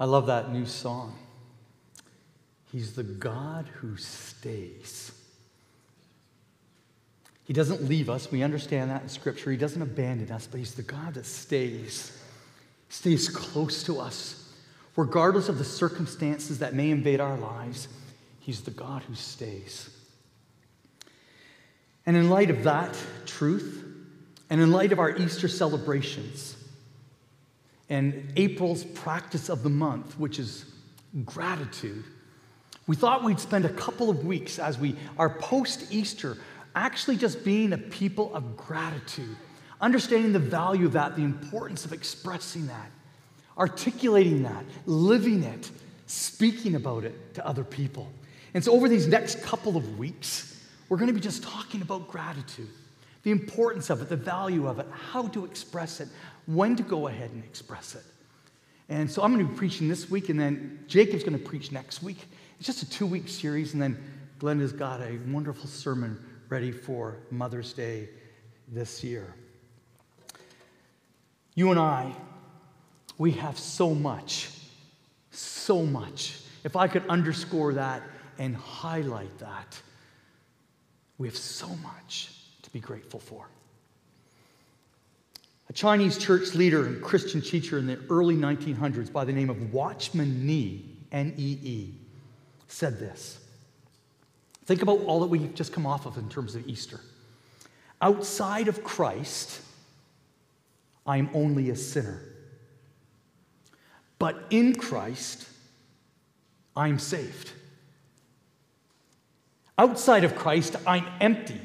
I 0.00 0.06
love 0.06 0.26
that 0.26 0.50
new 0.50 0.64
song. 0.64 1.14
He's 2.72 2.94
the 2.94 3.02
God 3.02 3.66
who 3.66 3.98
stays. 3.98 5.12
He 7.44 7.52
doesn't 7.52 7.84
leave 7.84 8.08
us. 8.08 8.32
We 8.32 8.42
understand 8.42 8.90
that 8.90 9.02
in 9.02 9.08
Scripture. 9.10 9.50
He 9.50 9.58
doesn't 9.58 9.82
abandon 9.82 10.30
us, 10.32 10.46
but 10.46 10.58
He's 10.58 10.74
the 10.74 10.82
God 10.82 11.14
that 11.14 11.26
stays, 11.26 12.18
stays 12.88 13.28
close 13.28 13.82
to 13.82 14.00
us. 14.00 14.50
Regardless 14.96 15.50
of 15.50 15.58
the 15.58 15.64
circumstances 15.64 16.60
that 16.60 16.74
may 16.74 16.90
invade 16.90 17.20
our 17.20 17.36
lives, 17.36 17.88
He's 18.38 18.62
the 18.62 18.70
God 18.70 19.02
who 19.02 19.14
stays. 19.14 19.90
And 22.06 22.16
in 22.16 22.30
light 22.30 22.48
of 22.48 22.64
that 22.64 22.96
truth, 23.26 23.84
and 24.48 24.60
in 24.62 24.72
light 24.72 24.92
of 24.92 24.98
our 24.98 25.14
Easter 25.16 25.48
celebrations, 25.48 26.56
and 27.90 28.32
April's 28.36 28.84
practice 28.84 29.48
of 29.48 29.62
the 29.62 29.68
month, 29.68 30.18
which 30.18 30.38
is 30.38 30.64
gratitude, 31.24 32.04
we 32.86 32.96
thought 32.96 33.22
we'd 33.24 33.40
spend 33.40 33.64
a 33.64 33.72
couple 33.72 34.08
of 34.08 34.24
weeks 34.24 34.58
as 34.58 34.78
we 34.78 34.96
are 35.18 35.28
post 35.28 35.92
Easter 35.92 36.38
actually 36.74 37.16
just 37.16 37.44
being 37.44 37.72
a 37.72 37.78
people 37.78 38.34
of 38.34 38.56
gratitude, 38.56 39.36
understanding 39.80 40.32
the 40.32 40.38
value 40.38 40.86
of 40.86 40.92
that, 40.92 41.16
the 41.16 41.22
importance 41.22 41.84
of 41.84 41.92
expressing 41.92 42.68
that, 42.68 42.90
articulating 43.58 44.44
that, 44.44 44.64
living 44.86 45.42
it, 45.42 45.70
speaking 46.06 46.76
about 46.76 47.04
it 47.04 47.34
to 47.34 47.46
other 47.46 47.64
people. 47.64 48.10
And 48.54 48.64
so, 48.64 48.72
over 48.72 48.88
these 48.88 49.06
next 49.06 49.42
couple 49.42 49.76
of 49.76 49.98
weeks, 49.98 50.60
we're 50.88 50.96
going 50.96 51.08
to 51.08 51.14
be 51.14 51.20
just 51.20 51.42
talking 51.42 51.82
about 51.82 52.08
gratitude, 52.08 52.68
the 53.22 53.30
importance 53.30 53.90
of 53.90 54.00
it, 54.00 54.08
the 54.08 54.16
value 54.16 54.66
of 54.66 54.78
it, 54.78 54.86
how 54.90 55.28
to 55.28 55.44
express 55.44 56.00
it, 56.00 56.08
when 56.46 56.76
to 56.76 56.82
go 56.82 57.08
ahead 57.08 57.30
and 57.30 57.44
express 57.44 57.94
it. 57.94 58.04
And 58.88 59.10
so 59.10 59.22
I'm 59.22 59.32
going 59.32 59.46
to 59.46 59.52
be 59.52 59.58
preaching 59.58 59.88
this 59.88 60.10
week, 60.10 60.30
and 60.30 60.40
then 60.40 60.84
Jacob's 60.88 61.22
going 61.22 61.38
to 61.38 61.44
preach 61.44 61.70
next 61.70 62.02
week. 62.02 62.18
It's 62.58 62.66
just 62.66 62.82
a 62.82 62.90
two 62.90 63.06
week 63.06 63.28
series, 63.28 63.72
and 63.72 63.82
then 63.82 64.02
Glenda's 64.38 64.72
got 64.72 65.00
a 65.00 65.18
wonderful 65.28 65.68
sermon 65.68 66.18
ready 66.48 66.72
for 66.72 67.18
Mother's 67.30 67.72
Day 67.72 68.08
this 68.68 69.04
year. 69.04 69.34
You 71.54 71.70
and 71.70 71.78
I, 71.78 72.12
we 73.18 73.32
have 73.32 73.58
so 73.58 73.94
much, 73.94 74.48
so 75.30 75.84
much. 75.84 76.40
If 76.64 76.74
I 76.74 76.88
could 76.88 77.06
underscore 77.08 77.74
that 77.74 78.02
and 78.38 78.56
highlight 78.56 79.38
that, 79.38 79.80
we 81.18 81.28
have 81.28 81.36
so 81.36 81.68
much 81.68 82.39
to 82.70 82.72
be 82.72 82.80
grateful 82.80 83.20
for. 83.20 83.46
A 85.68 85.72
Chinese 85.72 86.18
church 86.18 86.54
leader 86.54 86.86
and 86.86 87.02
Christian 87.02 87.40
teacher 87.40 87.78
in 87.78 87.86
the 87.86 87.98
early 88.10 88.36
1900s 88.36 89.12
by 89.12 89.24
the 89.24 89.32
name 89.32 89.50
of 89.50 89.72
Watchman 89.72 90.46
Nee, 90.46 90.84
N 91.12 91.34
E 91.36 91.58
E, 91.62 91.94
said 92.68 92.98
this 92.98 93.38
Think 94.64 94.82
about 94.82 95.00
all 95.00 95.20
that 95.20 95.26
we've 95.26 95.54
just 95.54 95.72
come 95.72 95.86
off 95.86 96.06
of 96.06 96.16
in 96.16 96.28
terms 96.28 96.54
of 96.54 96.68
Easter. 96.68 97.00
Outside 98.02 98.68
of 98.68 98.82
Christ, 98.82 99.60
I 101.06 101.18
am 101.18 101.30
only 101.34 101.70
a 101.70 101.76
sinner. 101.76 102.22
But 104.18 104.44
in 104.50 104.74
Christ, 104.74 105.48
I 106.76 106.88
am 106.88 106.98
saved. 106.98 107.52
Outside 109.78 110.24
of 110.24 110.36
Christ, 110.36 110.76
I'm 110.86 111.06
empty. 111.20 111.60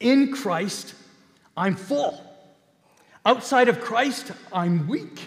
In 0.00 0.32
Christ, 0.32 0.94
I'm 1.56 1.74
full. 1.74 2.22
Outside 3.26 3.68
of 3.68 3.80
Christ, 3.80 4.32
I'm 4.52 4.86
weak. 4.88 5.20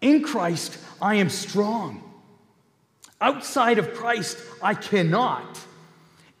In 0.00 0.22
Christ, 0.22 0.78
I 1.00 1.16
am 1.16 1.28
strong. 1.28 2.02
Outside 3.20 3.78
of 3.78 3.94
Christ, 3.94 4.38
I 4.62 4.74
cannot. 4.74 5.60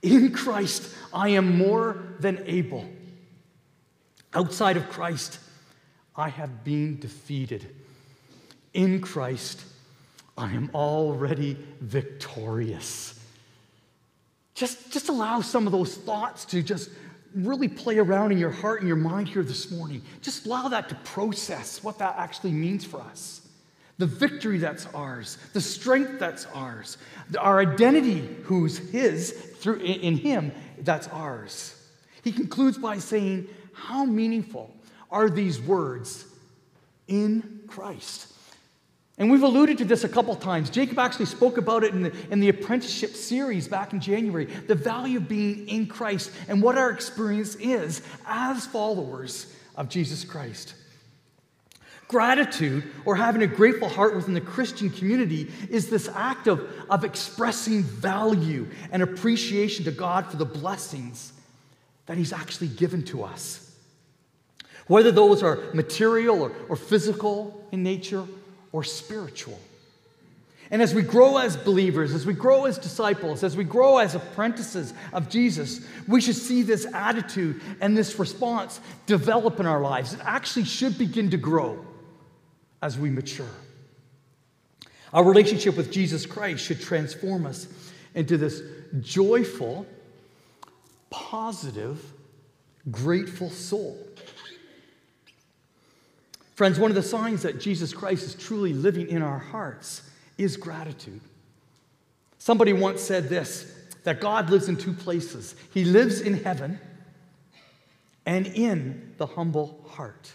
In 0.02 0.32
Christ, 0.32 0.94
I 1.12 1.30
am 1.30 1.58
more 1.58 2.02
than 2.20 2.42
able. 2.46 2.88
Outside 4.32 4.76
of 4.76 4.88
Christ, 4.88 5.38
I 6.14 6.28
have 6.28 6.64
been 6.64 6.98
defeated. 6.98 7.66
In 8.74 9.00
Christ, 9.00 9.64
I 10.36 10.52
am 10.52 10.70
already 10.74 11.56
victorious. 11.80 13.18
Just, 14.54 14.90
just 14.92 15.08
allow 15.08 15.40
some 15.40 15.66
of 15.66 15.72
those 15.72 15.96
thoughts 15.96 16.44
to 16.46 16.62
just 16.62 16.90
really 17.34 17.68
play 17.68 17.98
around 17.98 18.32
in 18.32 18.38
your 18.38 18.50
heart 18.50 18.80
and 18.80 18.88
your 18.88 18.96
mind 18.96 19.28
here 19.28 19.42
this 19.42 19.70
morning. 19.70 20.02
Just 20.22 20.46
allow 20.46 20.68
that 20.68 20.88
to 20.88 20.94
process 20.96 21.82
what 21.82 21.98
that 21.98 22.16
actually 22.18 22.52
means 22.52 22.84
for 22.84 23.00
us. 23.00 23.42
The 23.98 24.06
victory 24.06 24.58
that's 24.58 24.86
ours, 24.94 25.38
the 25.52 25.60
strength 25.60 26.18
that's 26.18 26.46
ours, 26.54 26.98
our 27.38 27.58
identity 27.58 28.28
who's 28.44 28.78
His 28.78 29.32
through 29.32 29.80
in 29.80 30.16
Him 30.16 30.52
that's 30.80 31.08
ours. 31.08 31.74
He 32.22 32.32
concludes 32.32 32.78
by 32.78 32.98
saying, 32.98 33.48
How 33.72 34.04
meaningful 34.04 34.72
are 35.10 35.28
these 35.28 35.60
words 35.60 36.24
in 37.08 37.60
Christ? 37.66 38.32
And 39.18 39.30
we've 39.30 39.42
alluded 39.42 39.78
to 39.78 39.84
this 39.84 40.04
a 40.04 40.08
couple 40.08 40.34
times. 40.36 40.70
Jacob 40.70 40.98
actually 40.98 41.26
spoke 41.26 41.58
about 41.58 41.82
it 41.82 41.92
in 41.92 42.02
the, 42.02 42.12
in 42.30 42.38
the 42.38 42.48
apprenticeship 42.48 43.16
series 43.16 43.66
back 43.66 43.92
in 43.92 44.00
January 44.00 44.44
the 44.44 44.76
value 44.76 45.18
of 45.18 45.28
being 45.28 45.68
in 45.68 45.86
Christ 45.86 46.30
and 46.46 46.62
what 46.62 46.78
our 46.78 46.90
experience 46.90 47.56
is 47.56 48.00
as 48.26 48.66
followers 48.66 49.52
of 49.76 49.88
Jesus 49.88 50.24
Christ. 50.24 50.74
Gratitude, 52.06 52.84
or 53.04 53.16
having 53.16 53.42
a 53.42 53.46
grateful 53.46 53.88
heart 53.88 54.16
within 54.16 54.32
the 54.32 54.40
Christian 54.40 54.88
community, 54.88 55.52
is 55.68 55.90
this 55.90 56.08
act 56.14 56.46
of, 56.46 56.66
of 56.88 57.04
expressing 57.04 57.82
value 57.82 58.66
and 58.92 59.02
appreciation 59.02 59.84
to 59.84 59.90
God 59.90 60.26
for 60.26 60.36
the 60.36 60.46
blessings 60.46 61.34
that 62.06 62.16
He's 62.16 62.32
actually 62.32 62.68
given 62.68 63.02
to 63.06 63.24
us. 63.24 63.76
Whether 64.86 65.10
those 65.10 65.42
are 65.42 65.58
material 65.74 66.40
or, 66.40 66.52
or 66.70 66.76
physical 66.76 67.66
in 67.72 67.82
nature, 67.82 68.24
or 68.72 68.84
spiritual. 68.84 69.58
And 70.70 70.82
as 70.82 70.94
we 70.94 71.02
grow 71.02 71.38
as 71.38 71.56
believers, 71.56 72.12
as 72.12 72.26
we 72.26 72.34
grow 72.34 72.66
as 72.66 72.76
disciples, 72.76 73.42
as 73.42 73.56
we 73.56 73.64
grow 73.64 73.98
as 73.98 74.14
apprentices 74.14 74.92
of 75.14 75.30
Jesus, 75.30 75.80
we 76.06 76.20
should 76.20 76.36
see 76.36 76.62
this 76.62 76.84
attitude 76.92 77.62
and 77.80 77.96
this 77.96 78.18
response 78.18 78.80
develop 79.06 79.60
in 79.60 79.66
our 79.66 79.80
lives. 79.80 80.12
It 80.12 80.20
actually 80.22 80.64
should 80.64 80.98
begin 80.98 81.30
to 81.30 81.38
grow 81.38 81.84
as 82.82 82.98
we 82.98 83.08
mature. 83.08 83.46
Our 85.12 85.24
relationship 85.24 85.74
with 85.76 85.90
Jesus 85.90 86.26
Christ 86.26 86.64
should 86.64 86.80
transform 86.80 87.46
us 87.46 87.66
into 88.14 88.36
this 88.36 88.60
joyful, 89.00 89.86
positive, 91.08 92.12
grateful 92.90 93.48
soul. 93.48 93.96
Friends, 96.58 96.80
one 96.80 96.90
of 96.90 96.96
the 96.96 97.04
signs 97.04 97.42
that 97.42 97.60
Jesus 97.60 97.92
Christ 97.92 98.24
is 98.24 98.34
truly 98.34 98.72
living 98.72 99.10
in 99.10 99.22
our 99.22 99.38
hearts 99.38 100.02
is 100.38 100.56
gratitude. 100.56 101.20
Somebody 102.38 102.72
once 102.72 103.00
said 103.00 103.28
this 103.28 103.72
that 104.02 104.20
God 104.20 104.50
lives 104.50 104.68
in 104.68 104.76
two 104.76 104.92
places 104.92 105.54
He 105.72 105.84
lives 105.84 106.20
in 106.20 106.34
heaven 106.34 106.80
and 108.26 108.48
in 108.48 109.14
the 109.18 109.26
humble 109.26 109.84
heart. 109.88 110.32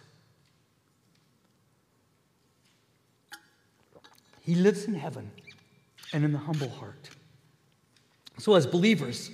He 4.40 4.55
lives 4.55 4.85
in 4.85 4.94
heaven 4.94 5.29
and 6.13 6.23
in 6.23 6.31
the 6.31 6.38
humble 6.38 6.69
heart. 6.69 7.09
So, 8.38 8.53
as 8.53 8.66
believers, 8.66 9.29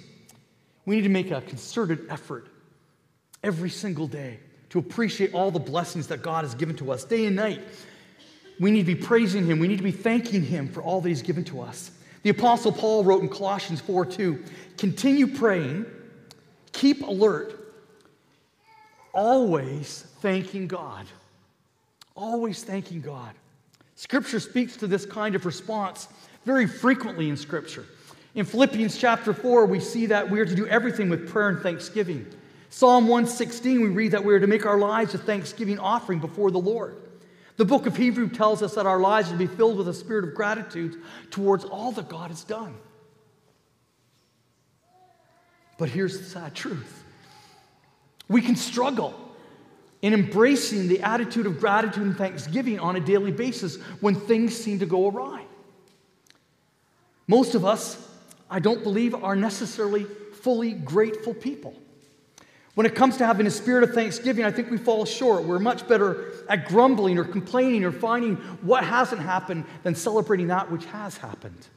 we 0.87 0.95
need 0.95 1.03
to 1.03 1.09
make 1.09 1.29
a 1.29 1.41
concerted 1.41 2.07
effort 2.09 2.49
every 3.43 3.69
single 3.69 4.07
day 4.07 4.39
to 4.69 4.79
appreciate 4.79 5.33
all 5.33 5.51
the 5.51 5.59
blessings 5.59 6.07
that 6.07 6.21
God 6.21 6.43
has 6.43 6.55
given 6.55 6.75
to 6.77 6.91
us 6.91 7.03
day 7.03 7.25
and 7.25 7.35
night. 7.35 7.61
We 8.59 8.71
need 8.71 8.85
to 8.85 8.95
be 8.95 9.01
praising 9.01 9.45
Him. 9.45 9.59
We 9.59 9.67
need 9.67 9.77
to 9.77 9.83
be 9.83 9.91
thanking 9.91 10.43
Him 10.43 10.67
for 10.67 10.81
all 10.81 11.01
that 11.01 11.09
He's 11.09 11.21
given 11.21 11.43
to 11.45 11.61
us. 11.61 11.91
The 12.23 12.29
Apostle 12.29 12.71
Paul 12.71 13.03
wrote 13.03 13.21
in 13.21 13.29
Colossians 13.29 13.81
4 13.81 14.05
2, 14.05 14.43
continue 14.77 15.27
praying, 15.27 15.85
keep 16.73 17.01
alert, 17.01 17.73
always 19.13 20.05
thanking 20.19 20.67
God. 20.67 21.05
Always 22.15 22.63
thanking 22.65 22.99
God. 22.99 23.33
Scripture 23.95 24.41
speaks 24.41 24.75
to 24.77 24.87
this 24.87 25.05
kind 25.05 25.35
of 25.35 25.45
response 25.45 26.09
very 26.45 26.67
frequently 26.67 27.29
in 27.29 27.37
Scripture. 27.37 27.85
In 28.35 28.45
Philippians 28.45 28.97
chapter 28.97 29.33
4, 29.33 29.65
we 29.65 29.79
see 29.79 30.05
that 30.07 30.29
we 30.29 30.39
are 30.39 30.45
to 30.45 30.55
do 30.55 30.67
everything 30.67 31.09
with 31.09 31.29
prayer 31.29 31.49
and 31.49 31.59
thanksgiving. 31.59 32.27
Psalm 32.69 33.07
116, 33.07 33.81
we 33.81 33.87
read 33.87 34.11
that 34.11 34.23
we 34.23 34.33
are 34.33 34.39
to 34.39 34.47
make 34.47 34.65
our 34.65 34.77
lives 34.77 35.13
a 35.15 35.17
thanksgiving 35.17 35.79
offering 35.79 36.19
before 36.19 36.51
the 36.51 36.59
Lord. 36.59 36.95
The 37.57 37.65
book 37.65 37.87
of 37.87 37.97
Hebrew 37.97 38.29
tells 38.29 38.63
us 38.63 38.75
that 38.75 38.85
our 38.85 38.99
lives 38.99 39.29
to 39.29 39.35
be 39.35 39.47
filled 39.47 39.77
with 39.77 39.87
a 39.87 39.93
spirit 39.93 40.23
of 40.23 40.35
gratitude 40.35 41.01
towards 41.31 41.65
all 41.65 41.91
that 41.93 42.07
God 42.07 42.29
has 42.29 42.43
done. 42.43 42.75
But 45.77 45.89
here's 45.89 46.19
the 46.19 46.25
sad 46.25 46.55
truth 46.55 47.03
we 48.27 48.41
can 48.41 48.55
struggle 48.55 49.13
in 50.01 50.13
embracing 50.13 50.87
the 50.87 51.01
attitude 51.01 51.45
of 51.45 51.59
gratitude 51.59 52.03
and 52.03 52.17
thanksgiving 52.17 52.79
on 52.79 52.95
a 52.95 52.99
daily 52.99 53.31
basis 53.31 53.77
when 53.99 54.15
things 54.15 54.55
seem 54.55 54.79
to 54.79 54.85
go 54.85 55.09
awry. 55.09 55.43
Most 57.27 57.55
of 57.55 57.65
us, 57.65 58.07
I 58.49 58.59
don't 58.59 58.83
believe, 58.83 59.15
are 59.15 59.35
necessarily 59.35 60.03
fully 60.03 60.73
grateful 60.73 61.33
people. 61.33 61.73
When 62.79 62.85
it 62.85 62.95
comes 62.95 63.17
to 63.17 63.25
having 63.25 63.45
a 63.45 63.51
spirit 63.51 63.83
of 63.83 63.93
thanksgiving, 63.93 64.45
I 64.45 64.51
think 64.51 64.71
we 64.71 64.77
fall 64.77 65.03
short. 65.03 65.43
We're 65.43 65.59
much 65.59 65.85
better 65.85 66.31
at 66.47 66.69
grumbling 66.69 67.17
or 67.17 67.25
complaining 67.25 67.83
or 67.83 67.91
finding 67.91 68.37
what 68.61 68.85
hasn't 68.85 69.21
happened 69.21 69.65
than 69.83 69.95
celebrating 69.95 70.47
that 70.47 70.71
which 70.71 70.85
has 70.85 71.17
happened. 71.17 71.67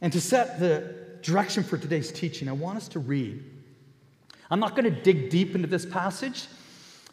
And 0.00 0.12
to 0.12 0.20
set 0.20 0.58
the 0.58 0.96
direction 1.22 1.62
for 1.62 1.78
today's 1.78 2.10
teaching, 2.10 2.48
I 2.48 2.54
want 2.54 2.78
us 2.78 2.88
to 2.88 2.98
read. 2.98 3.40
I'm 4.50 4.58
not 4.58 4.72
going 4.74 4.92
to 4.92 5.00
dig 5.00 5.30
deep 5.30 5.54
into 5.54 5.68
this 5.68 5.86
passage, 5.86 6.48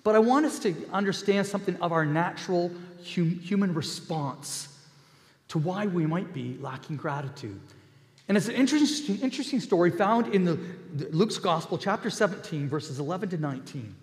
but 0.04 0.16
I 0.16 0.19
want 0.19 0.48
us 0.48 0.57
to 0.57 0.74
understand 0.92 1.46
something 1.46 1.75
of 1.81 1.92
our 1.92 2.04
natural 2.04 2.72
hum- 3.13 3.40
human 3.44 3.75
response 3.75 4.75
to 5.50 5.60
why 5.60 5.86
we 5.86 6.07
might 6.07 6.34
be 6.34 6.57
lacking 6.60 6.98
gratitude. 6.98 7.62
And 8.27 8.38
it's 8.38 8.48
an 8.48 8.56
interesting, 8.56 9.19
interesting 9.19 9.60
story 9.60 9.92
found 9.92 10.33
in 10.33 10.45
the, 10.45 10.56
the 10.95 11.10
Luke's 11.10 11.38
Gospel, 11.38 11.77
chapter 11.77 12.10
17, 12.10 12.68
verses 12.68 13.00
11 13.00 13.30
to 13.30 13.38
19. 13.38 13.95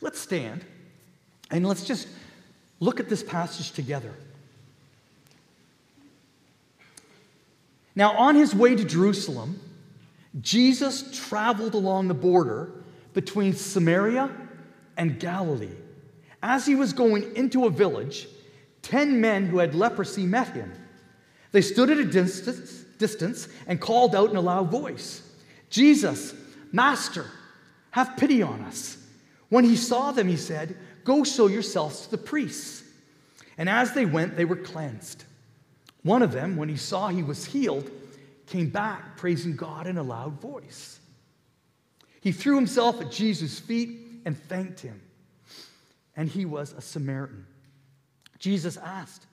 Let's 0.00 0.18
stand 0.18 0.64
and 1.50 1.66
let's 1.66 1.84
just 1.84 2.08
look 2.80 3.00
at 3.00 3.08
this 3.08 3.22
passage 3.22 3.72
together. 3.72 4.14
Now, 7.94 8.16
on 8.16 8.34
his 8.34 8.54
way 8.54 8.74
to 8.74 8.84
Jerusalem, 8.84 9.60
Jesus 10.40 11.26
traveled 11.28 11.74
along 11.74 12.08
the 12.08 12.14
border 12.14 12.72
between 13.12 13.52
Samaria 13.52 14.30
and 14.96 15.20
Galilee. 15.20 15.76
As 16.42 16.66
he 16.66 16.74
was 16.74 16.92
going 16.92 17.36
into 17.36 17.66
a 17.66 17.70
village, 17.70 18.26
ten 18.82 19.20
men 19.20 19.46
who 19.46 19.58
had 19.58 19.74
leprosy 19.74 20.26
met 20.26 20.48
him. 20.48 20.72
They 21.52 21.62
stood 21.62 21.88
at 21.88 21.98
a 21.98 22.04
distance, 22.04 22.83
distance 22.98 23.48
and 23.66 23.80
called 23.80 24.14
out 24.14 24.30
in 24.30 24.36
a 24.36 24.40
loud 24.40 24.70
voice, 24.70 25.22
Jesus, 25.70 26.34
Master, 26.72 27.26
have 27.90 28.16
pity 28.16 28.42
on 28.42 28.60
us. 28.62 28.98
When 29.48 29.64
he 29.64 29.76
saw 29.76 30.12
them, 30.12 30.28
he 30.28 30.36
said, 30.36 30.76
Go 31.04 31.22
show 31.22 31.46
yourselves 31.46 32.02
to 32.02 32.10
the 32.10 32.18
priests. 32.18 32.82
And 33.56 33.68
as 33.68 33.92
they 33.92 34.06
went, 34.06 34.36
they 34.36 34.44
were 34.44 34.56
cleansed. 34.56 35.24
One 36.02 36.22
of 36.22 36.32
them, 36.32 36.56
when 36.56 36.68
he 36.68 36.76
saw 36.76 37.08
he 37.08 37.22
was 37.22 37.44
healed, 37.44 37.90
came 38.46 38.68
back 38.68 39.16
praising 39.16 39.56
God 39.56 39.86
in 39.86 39.96
a 39.96 40.02
loud 40.02 40.40
voice. 40.40 40.98
He 42.20 42.32
threw 42.32 42.56
himself 42.56 43.00
at 43.00 43.10
Jesus' 43.10 43.58
feet 43.58 43.98
and 44.24 44.36
thanked 44.36 44.80
him. 44.80 45.00
And 46.16 46.28
he 46.28 46.44
was 46.44 46.72
a 46.72 46.80
Samaritan. 46.80 47.46
Jesus 48.38 48.76
asked, 48.76 49.26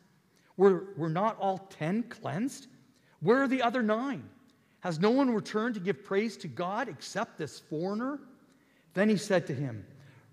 Were, 0.58 0.86
were 0.98 1.10
not 1.10 1.38
all 1.40 1.68
ten 1.70 2.04
cleansed? 2.04 2.68
Where 3.22 3.44
are 3.44 3.48
the 3.48 3.62
other 3.62 3.82
nine? 3.82 4.28
Has 4.82 5.00
no 5.00 5.12
one 5.12 5.30
returned 5.30 5.76
to 5.76 5.80
give 5.80 6.04
praise 6.04 6.36
to 6.38 6.48
God 6.48 6.90
except 6.90 7.38
this 7.38 7.60
foreigner? 7.60 8.20
Then 8.94 9.10
he 9.10 9.18
said 9.18 9.48
to 9.48 9.54
him, 9.54 9.86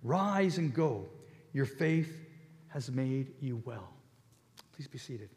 Rise 0.02 0.58
and 0.58 0.72
go. 0.72 1.06
Your 1.52 1.66
faith 1.66 2.26
has 2.68 2.90
made 2.90 3.32
you 3.40 3.62
well. 3.64 3.88
Please 4.74 4.88
be 4.88 4.98
seated. 4.98 5.28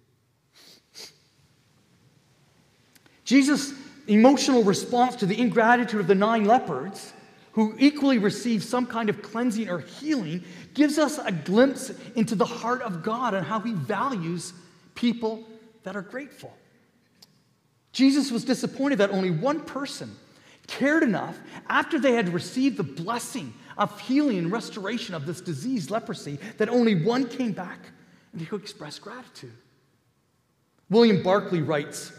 Jesus' 3.25 3.73
emotional 4.07 4.63
response 4.63 5.15
to 5.17 5.25
the 5.25 5.39
ingratitude 5.39 5.99
of 5.99 6.07
the 6.07 6.15
nine 6.15 6.45
lepers, 6.45 7.13
who 7.53 7.75
equally 7.79 8.17
received 8.17 8.63
some 8.63 8.85
kind 8.85 9.09
of 9.09 9.21
cleansing 9.21 9.69
or 9.69 9.79
healing, 9.79 10.43
gives 10.73 10.97
us 10.97 11.17
a 11.17 11.31
glimpse 11.31 11.91
into 12.15 12.35
the 12.35 12.45
heart 12.45 12.81
of 12.81 13.03
God 13.03 13.33
and 13.33 13.45
how 13.45 13.59
he 13.59 13.73
values 13.73 14.53
people 14.95 15.43
that 15.83 15.95
are 15.95 16.01
grateful. 16.01 16.55
Jesus 17.91 18.31
was 18.31 18.45
disappointed 18.45 18.99
that 18.99 19.11
only 19.11 19.31
one 19.31 19.61
person 19.61 20.15
cared 20.67 21.03
enough 21.03 21.37
after 21.67 21.99
they 21.99 22.13
had 22.13 22.33
received 22.33 22.77
the 22.77 22.83
blessing 22.83 23.53
of 23.77 23.99
healing 23.99 24.37
and 24.37 24.51
restoration 24.51 25.13
of 25.15 25.25
this 25.25 25.41
disease, 25.41 25.89
leprosy, 25.91 26.39
that 26.57 26.69
only 26.69 27.03
one 27.03 27.27
came 27.27 27.51
back 27.51 27.79
and 28.31 28.39
he 28.39 28.47
could 28.47 28.61
express 28.61 28.97
gratitude. 28.99 29.53
William 30.89 31.23
Barclay 31.23 31.61
writes, 31.61 32.13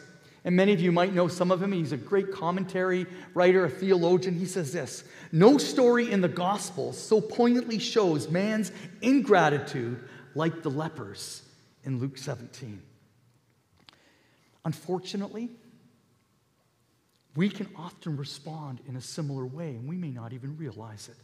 and 0.45 0.57
many 0.57 0.73
of 0.73 0.81
you 0.81 0.91
might 0.91 1.15
know 1.15 1.29
some 1.29 1.51
of 1.51 1.63
him. 1.63 1.73
He's 1.73 1.93
a 1.93 1.97
great 1.97 2.33
commentary 2.33 3.07
writer, 3.33 3.65
a 3.65 3.71
theologian. 3.71 4.37
He 4.37 4.47
says 4.47 4.73
this 4.73 5.05
No 5.31 5.57
story 5.57 6.11
in 6.11 6.21
the 6.21 6.29
Gospels 6.29 6.99
so 6.99 7.21
poignantly 7.21 7.79
shows 7.79 8.29
man's 8.29 8.73
ingratitude 9.03 10.03
like 10.35 10.63
the 10.63 10.71
lepers 10.71 11.43
in 11.85 12.01
Luke 12.01 12.19
17. 12.19 12.83
Unfortunately, 14.65 15.51
we 17.35 17.49
can 17.49 17.69
often 17.77 18.17
respond 18.17 18.81
in 18.87 18.97
a 18.97 19.01
similar 19.01 19.47
way, 19.47 19.71
and 19.71 19.89
we 19.89 19.97
may 19.97 20.11
not 20.11 20.33
even 20.33 20.57
realize 20.57 21.09
it. 21.09 21.17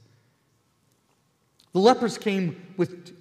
The 1.72 1.81
lepers 1.81 2.16
came 2.16 2.75
with, 2.76 3.12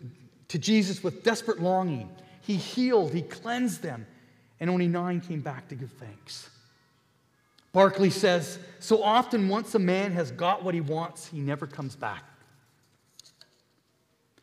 to 0.47 0.57
Jesus 0.57 1.03
with 1.03 1.23
desperate 1.23 1.61
longing. 1.61 2.09
He 2.41 2.55
healed, 2.55 3.13
he 3.13 3.21
cleansed 3.21 3.81
them, 3.81 4.07
and 4.59 4.69
only 4.69 4.87
nine 4.87 5.19
came 5.19 5.41
back 5.41 5.67
to 5.67 5.75
give 5.75 5.91
thanks. 5.91 6.49
Barclay 7.73 8.09
says, 8.09 8.57
So 8.79 9.03
often, 9.03 9.49
once 9.49 9.75
a 9.75 9.79
man 9.79 10.13
has 10.13 10.31
got 10.31 10.63
what 10.63 10.73
he 10.73 10.81
wants, 10.81 11.27
he 11.27 11.39
never 11.39 11.67
comes 11.67 11.95
back. 11.95 12.23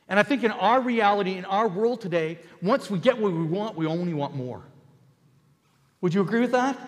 And 0.06 0.20
I 0.20 0.22
think 0.22 0.44
in 0.44 0.50
our 0.50 0.80
reality, 0.80 1.32
in 1.32 1.46
our 1.46 1.66
world 1.66 2.02
today, 2.02 2.38
once 2.60 2.90
we 2.90 2.98
get 2.98 3.18
what 3.18 3.32
we 3.32 3.42
want, 3.42 3.74
we 3.74 3.86
only 3.86 4.12
want 4.12 4.36
more. 4.36 4.62
Would 6.02 6.12
you 6.12 6.20
agree 6.20 6.40
with 6.40 6.52
that? 6.52 6.78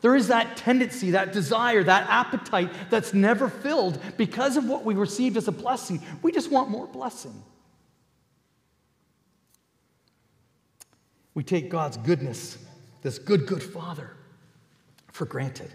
There 0.00 0.16
is 0.16 0.28
that 0.28 0.56
tendency, 0.56 1.10
that 1.10 1.32
desire, 1.32 1.84
that 1.84 2.08
appetite 2.08 2.70
that's 2.88 3.12
never 3.12 3.48
filled 3.48 4.00
because 4.16 4.56
of 4.56 4.64
what 4.66 4.84
we 4.84 4.94
received 4.94 5.36
as 5.36 5.46
a 5.46 5.52
blessing. 5.52 6.00
We 6.22 6.32
just 6.32 6.50
want 6.50 6.70
more 6.70 6.86
blessing. 6.86 7.34
We 11.34 11.44
take 11.44 11.68
God's 11.68 11.96
goodness, 11.98 12.58
this 13.02 13.18
good, 13.18 13.46
good 13.46 13.62
Father, 13.62 14.10
for 15.12 15.26
granted. 15.26 15.70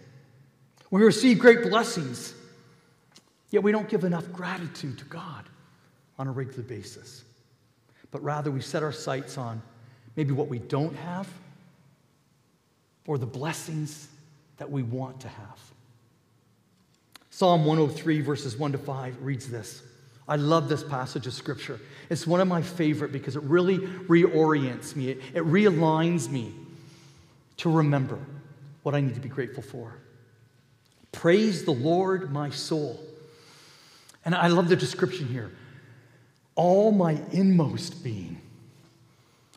We 0.90 1.02
receive 1.04 1.40
great 1.40 1.64
blessings, 1.64 2.34
yet 3.52 3.64
we 3.64 3.72
don't 3.72 3.88
give 3.88 4.04
enough 4.04 4.32
gratitude 4.32 4.98
to 5.00 5.06
God 5.06 5.46
on 6.18 6.28
a 6.28 6.32
regular 6.32 6.64
basis. 6.64 7.24
But 8.12 8.24
rather, 8.24 8.50
we 8.50 8.62
set 8.62 8.82
our 8.82 8.92
sights 8.92 9.38
on 9.38 9.62
maybe 10.16 10.32
what 10.32 10.48
we 10.48 10.60
don't 10.60 10.96
have 10.96 11.28
or 13.08 13.18
the 13.18 13.26
blessings 13.26 14.08
that 14.58 14.70
we 14.70 14.84
want 14.84 15.22
to 15.22 15.28
have. 15.28 15.60
Psalm 17.30 17.66
103, 17.66 18.22
verses 18.22 18.58
1 18.58 18.72
to 18.72 18.78
5, 18.78 19.22
reads 19.22 19.50
this. 19.50 19.84
I 20.28 20.38
love 20.38 20.70
this 20.70 20.84
passage 20.84 21.28
of 21.28 21.34
scripture. 21.34 21.80
It's 22.10 22.26
one 22.26 22.42
of 22.42 22.48
my 22.48 22.62
favorite 22.62 23.12
because 23.12 23.36
it 23.36 23.44
really 23.44 23.80
reorients 23.80 24.96
me, 24.96 25.10
it, 25.10 25.22
it 25.34 25.44
realigns 25.44 26.30
me 26.30 26.54
to 27.58 27.70
remember 27.70 28.20
what 28.84 28.96
I 28.96 29.02
need 29.02 29.16
to 29.16 29.22
be 29.22 29.30
grateful 29.30 29.64
for. 29.64 29.94
Praise 31.12 31.64
the 31.64 31.72
Lord, 31.72 32.32
my 32.32 32.50
soul. 32.50 33.00
And 34.24 34.34
I 34.34 34.48
love 34.48 34.70
the 34.70 34.76
description 34.76 35.28
here 35.28 35.52
all 36.56 36.92
my 36.92 37.20
inmost 37.32 38.04
being. 38.04 38.42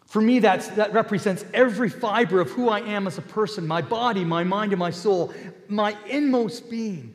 For 0.08 0.22
me, 0.22 0.38
that's, 0.38 0.68
that 0.68 0.94
represents 0.94 1.44
every 1.52 1.90
fiber 1.90 2.40
of 2.40 2.50
who 2.50 2.70
I 2.70 2.80
am 2.80 3.06
as 3.06 3.18
a 3.18 3.22
person 3.22 3.66
my 3.66 3.82
body, 3.82 4.24
my 4.24 4.42
mind, 4.42 4.72
and 4.72 4.78
my 4.78 4.90
soul, 4.90 5.34
my 5.68 5.94
inmost 6.06 6.70
being. 6.70 7.12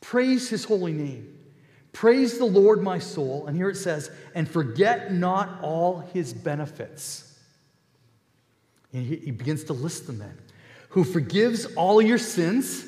Praise 0.00 0.48
his 0.48 0.64
holy 0.64 0.92
name. 0.92 1.36
Praise 1.92 2.38
the 2.38 2.44
Lord, 2.44 2.80
my 2.80 3.00
soul. 3.00 3.48
And 3.48 3.56
here 3.56 3.68
it 3.68 3.76
says, 3.76 4.12
and 4.36 4.48
forget 4.48 5.12
not 5.12 5.58
all 5.62 5.98
his 6.12 6.32
benefits. 6.32 7.36
And 8.92 9.04
he, 9.04 9.16
he 9.16 9.30
begins 9.32 9.64
to 9.64 9.72
list 9.72 10.06
them 10.06 10.18
then. 10.18 10.38
Who 10.90 11.02
forgives 11.02 11.66
all 11.74 12.00
your 12.00 12.18
sins 12.18 12.84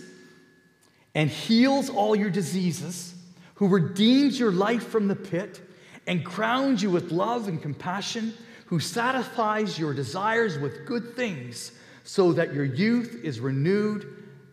and 1.16 1.28
heals 1.28 1.90
all 1.90 2.14
your 2.14 2.30
diseases, 2.30 3.14
who 3.56 3.66
redeems 3.66 4.38
your 4.38 4.52
life 4.52 4.86
from 4.86 5.08
the 5.08 5.16
pit 5.16 5.60
and 6.06 6.24
crowns 6.24 6.84
you 6.84 6.90
with 6.90 7.10
love 7.10 7.48
and 7.48 7.60
compassion 7.60 8.32
who 8.68 8.78
satisfies 8.78 9.78
your 9.78 9.94
desires 9.94 10.58
with 10.58 10.84
good 10.84 11.16
things 11.16 11.72
so 12.04 12.32
that 12.32 12.52
your 12.52 12.64
youth 12.64 13.20
is 13.24 13.40
renewed 13.40 14.06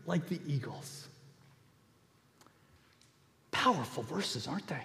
like 0.05 0.27
the 0.29 0.39
eagles. 0.47 1.07
Powerful 3.51 4.03
verses, 4.03 4.47
aren't 4.47 4.67
they? 4.67 4.81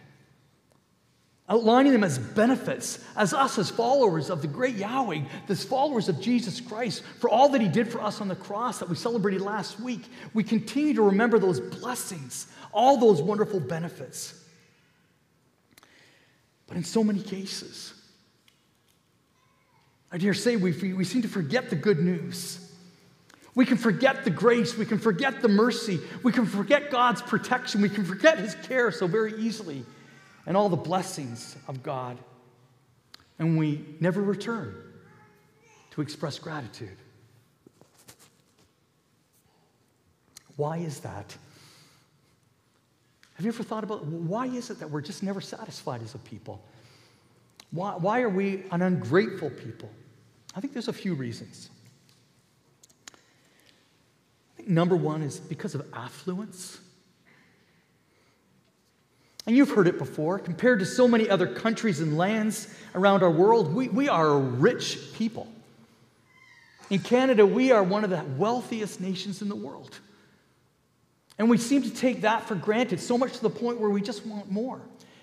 Outlining 1.49 1.93
them 1.93 2.03
as 2.03 2.19
benefits, 2.19 3.05
as 3.17 3.33
us, 3.33 3.57
as 3.59 3.71
followers 3.71 4.31
of 4.31 4.43
the 4.43 4.49
great 4.49 4.75
Yahweh, 4.75 5.23
as 5.49 5.63
followers 5.63 6.09
of 6.09 6.21
Jesus 6.21 6.61
Christ, 6.61 7.05
for 7.21 7.31
all 7.31 7.49
that 7.51 7.61
He 7.61 7.69
did 7.69 7.87
for 7.87 8.01
us 8.01 8.21
on 8.21 8.27
the 8.27 8.37
cross 8.37 8.81
that 8.81 8.89
we 8.89 8.97
celebrated 8.97 9.43
last 9.43 9.79
week. 9.79 10.03
We 10.35 10.43
continue 10.43 10.95
to 10.95 11.03
remember 11.03 11.39
those 11.39 11.61
blessings, 11.61 12.49
all 12.73 12.97
those 12.97 13.23
wonderful 13.23 13.61
benefits. 13.61 14.45
But 16.67 16.77
in 16.77 16.85
so 16.85 17.05
many 17.05 17.21
cases, 17.21 17.95
I 20.13 20.19
dare 20.19 20.35
say 20.35 20.57
we, 20.57 20.73
we 20.93 21.05
seem 21.05 21.23
to 21.23 21.29
forget 21.29 21.71
the 21.71 21.77
good 21.77 22.01
news. 22.01 22.71
We 23.55 23.67
can 23.67 23.77
forget 23.77 24.25
the 24.25 24.31
grace. 24.31 24.77
We 24.77 24.87
can 24.87 24.99
forget 24.99 25.43
the 25.43 25.49
mercy. 25.49 26.01
We 26.23 26.33
can 26.33 26.47
forget 26.47 26.91
God's 26.91 27.23
protection. 27.23 27.81
We 27.81 27.89
can 27.89 28.05
forget 28.05 28.39
His 28.39 28.55
care 28.57 28.91
so 28.91 29.07
very 29.07 29.35
easily 29.41 29.85
and 30.47 30.57
all 30.57 30.69
the 30.69 30.77
blessings 30.77 31.57
of 31.69 31.83
God. 31.83 32.19
And 33.39 33.59
we 33.59 33.85
never 34.01 34.21
return 34.23 34.75
to 35.93 36.01
express 36.01 36.39
gratitude. 36.39 36.97
Why 40.57 40.79
is 40.79 41.01
that? 41.01 41.37
Have 43.35 43.47
you 43.47 43.53
ever 43.53 43.63
thought 43.63 43.85
about 43.85 44.05
why 44.05 44.47
is 44.47 44.71
it 44.71 44.81
that 44.81 44.91
we're 44.91 45.01
just 45.01 45.23
never 45.23 45.41
satisfied 45.41 46.03
as 46.03 46.15
a 46.15 46.19
people? 46.19 46.63
Why, 47.71 47.93
why 47.93 48.21
are 48.21 48.29
we 48.29 48.65
an 48.71 48.83
ungrateful 48.83 49.51
people? 49.51 49.91
I 50.55 50.61
think 50.61 50.73
there's 50.73 50.89
a 50.89 50.93
few 50.93 51.15
reasons. 51.15 51.71
I 53.13 54.57
think 54.57 54.69
number 54.69 54.97
one 54.97 55.23
is 55.23 55.39
because 55.39 55.75
of 55.75 55.87
affluence. 55.93 56.79
And 59.47 59.57
you've 59.57 59.71
heard 59.71 59.89
it 59.89 59.99
before. 59.99 60.39
Compared 60.39 60.81
to 60.81 60.87
so 60.87 61.09
many 61.09 61.29
other 61.29 61.47
countries 61.47 62.01
and 62.01 62.17
lands 62.17 62.73
around 62.95 63.23
our 63.23 63.31
world, 63.31 63.75
we, 63.75 63.89
we 63.89 64.09
are 64.09 64.29
a 64.29 64.39
rich 64.39 64.99
people. 65.15 65.49
In 66.91 66.99
Canada, 66.99 67.47
we 67.47 67.71
are 67.71 67.83
one 67.83 68.05
of 68.05 68.11
the 68.11 68.23
wealthiest 68.37 69.01
nations 69.01 69.43
in 69.43 69.49
the 69.49 69.57
world. 69.57 69.99
And 71.39 71.49
we 71.49 71.57
seem 71.57 71.83
to 71.83 71.91
take 71.91 72.23
that 72.23 72.47
for 72.47 72.55
granted, 72.55 73.01
so 73.01 73.17
much 73.17 73.33
to 73.35 73.43
the 73.43 73.51
point 73.51 73.81
where 73.81 73.89
we 73.89 74.03
just 74.03 74.27
want 74.27 74.51
more. 74.51 74.81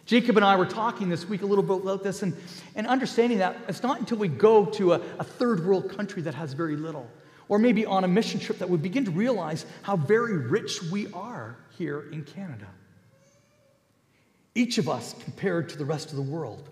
Jacob 0.08 0.38
and 0.38 0.46
I 0.46 0.56
were 0.56 0.66
talking 0.66 1.10
this 1.10 1.28
week 1.28 1.42
a 1.42 1.46
little 1.46 1.64
bit 1.64 1.84
about 1.84 2.02
this 2.02 2.24
and, 2.24 2.34
and 2.76 2.88
understanding 2.88 3.40
that 3.40 3.58
it's 3.68 3.84
not 3.84 4.00
until 4.00 4.18
we 4.18 4.30
go 4.30 4.66
to 4.66 4.94
a, 4.94 5.02
a 5.20 5.24
third 5.24 5.66
world 5.66 5.96
country 5.96 6.22
that 6.22 6.34
has 6.34 6.54
very 6.54 6.78
little, 6.78 7.12
or 7.50 7.60
maybe 7.60 7.86
on 7.86 8.06
a 8.06 8.08
mission 8.08 8.40
trip, 8.40 8.58
that 8.60 8.70
we 8.70 8.78
begin 8.78 9.04
to 9.04 9.12
realize 9.12 9.66
how 9.82 9.98
very 9.98 10.38
rich 10.38 10.82
we 10.84 11.12
are 11.12 11.58
here 11.78 12.06
in 12.14 12.24
Canada. 12.24 12.68
Each 14.56 14.78
of 14.78 14.88
us, 14.88 15.14
compared 15.26 15.68
to 15.70 15.78
the 15.78 15.86
rest 15.86 16.12
of 16.12 16.16
the 16.16 16.22
world, 16.22 16.70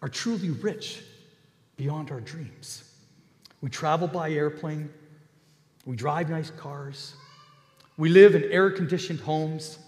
are 0.00 0.08
truly 0.08 0.48
rich 0.48 1.02
beyond 1.76 2.10
our 2.10 2.20
dreams. 2.20 2.90
We 3.60 3.68
travel 3.68 4.08
by 4.08 4.30
airplane, 4.30 4.88
we 5.84 5.94
drive 5.94 6.30
nice 6.30 6.50
cars, 6.50 7.16
we 7.98 8.08
live 8.08 8.34
in 8.34 8.44
air 8.44 8.70
conditioned 8.70 9.20
homes, 9.20 9.78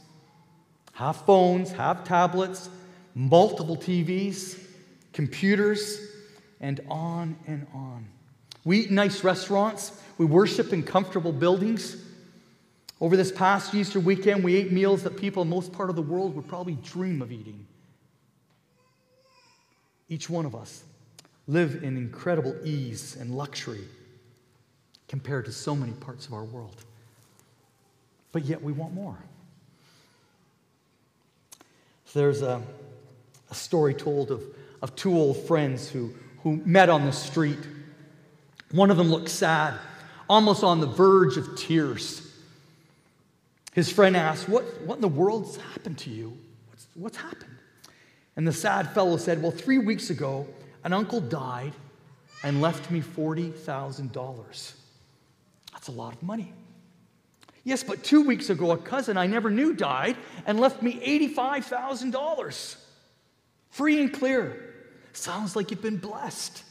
have 0.96 1.16
phones, 1.24 1.72
have 1.72 2.04
tablets, 2.04 2.68
multiple 3.14 3.76
TVs, 3.76 4.58
computers, 5.12 6.00
and 6.60 6.80
on 6.90 7.36
and 7.46 7.66
on. 7.72 8.06
We 8.64 8.80
eat 8.80 8.90
nice 8.90 9.22
restaurants. 9.22 10.02
We 10.18 10.26
worship 10.26 10.72
in 10.72 10.82
comfortable 10.82 11.32
buildings. 11.32 11.96
Over 13.00 13.16
this 13.16 13.30
past 13.30 13.74
Easter 13.74 14.00
weekend, 14.00 14.42
we 14.42 14.56
ate 14.56 14.72
meals 14.72 15.02
that 15.04 15.16
people 15.16 15.42
in 15.42 15.48
most 15.48 15.72
part 15.72 15.90
of 15.90 15.96
the 15.96 16.02
world 16.02 16.34
would 16.34 16.48
probably 16.48 16.74
dream 16.82 17.22
of 17.22 17.30
eating. 17.30 17.66
Each 20.08 20.28
one 20.28 20.46
of 20.46 20.54
us 20.54 20.82
live 21.46 21.82
in 21.84 21.96
incredible 21.96 22.56
ease 22.64 23.16
and 23.20 23.34
luxury 23.34 23.84
compared 25.08 25.44
to 25.44 25.52
so 25.52 25.76
many 25.76 25.92
parts 25.92 26.26
of 26.26 26.32
our 26.32 26.44
world 26.44 26.76
but 28.36 28.44
yet 28.44 28.62
we 28.62 28.70
want 28.70 28.92
more. 28.92 29.16
So 32.06 32.20
there's 32.20 32.42
a, 32.42 32.62
a 33.50 33.54
story 33.54 33.94
told 33.94 34.30
of, 34.30 34.42
of 34.80 34.96
two 34.96 35.16
old 35.16 35.36
friends 35.46 35.88
who, 35.88 36.14
who 36.42 36.56
met 36.64 36.88
on 36.88 37.04
the 37.04 37.12
street. 37.12 37.58
One 38.70 38.90
of 38.90 38.96
them 38.96 39.10
looked 39.10 39.28
sad, 39.28 39.74
almost 40.28 40.64
on 40.64 40.80
the 40.80 40.86
verge 40.86 41.36
of 41.36 41.56
tears. 41.56 42.22
His 43.72 43.90
friend 43.92 44.16
asked, 44.16 44.48
What, 44.48 44.64
what 44.82 44.96
in 44.96 45.00
the 45.02 45.08
world's 45.08 45.56
happened 45.56 45.98
to 45.98 46.10
you? 46.10 46.36
What's, 46.70 46.86
what's 46.94 47.16
happened? 47.16 47.50
And 48.36 48.46
the 48.46 48.52
sad 48.52 48.92
fellow 48.94 49.16
said, 49.16 49.42
Well, 49.42 49.52
three 49.52 49.78
weeks 49.78 50.08
ago, 50.10 50.46
an 50.84 50.92
uncle 50.92 51.20
died 51.20 51.72
and 52.42 52.60
left 52.60 52.90
me 52.90 53.00
$40,000. 53.00 54.72
That's 55.72 55.88
a 55.88 55.92
lot 55.92 56.14
of 56.14 56.22
money. 56.22 56.52
Yes, 57.66 57.82
but 57.82 58.04
two 58.04 58.22
weeks 58.22 58.48
ago, 58.48 58.70
a 58.70 58.78
cousin 58.78 59.16
I 59.16 59.26
never 59.26 59.50
knew 59.50 59.74
died 59.74 60.16
and 60.46 60.60
left 60.60 60.82
me 60.82 61.00
$85,000. 61.34 62.76
Free 63.70 64.00
and 64.00 64.12
clear. 64.12 64.72
Sounds 65.12 65.56
like 65.56 65.72
you've 65.72 65.82
been 65.82 65.96
blessed. 65.96 66.62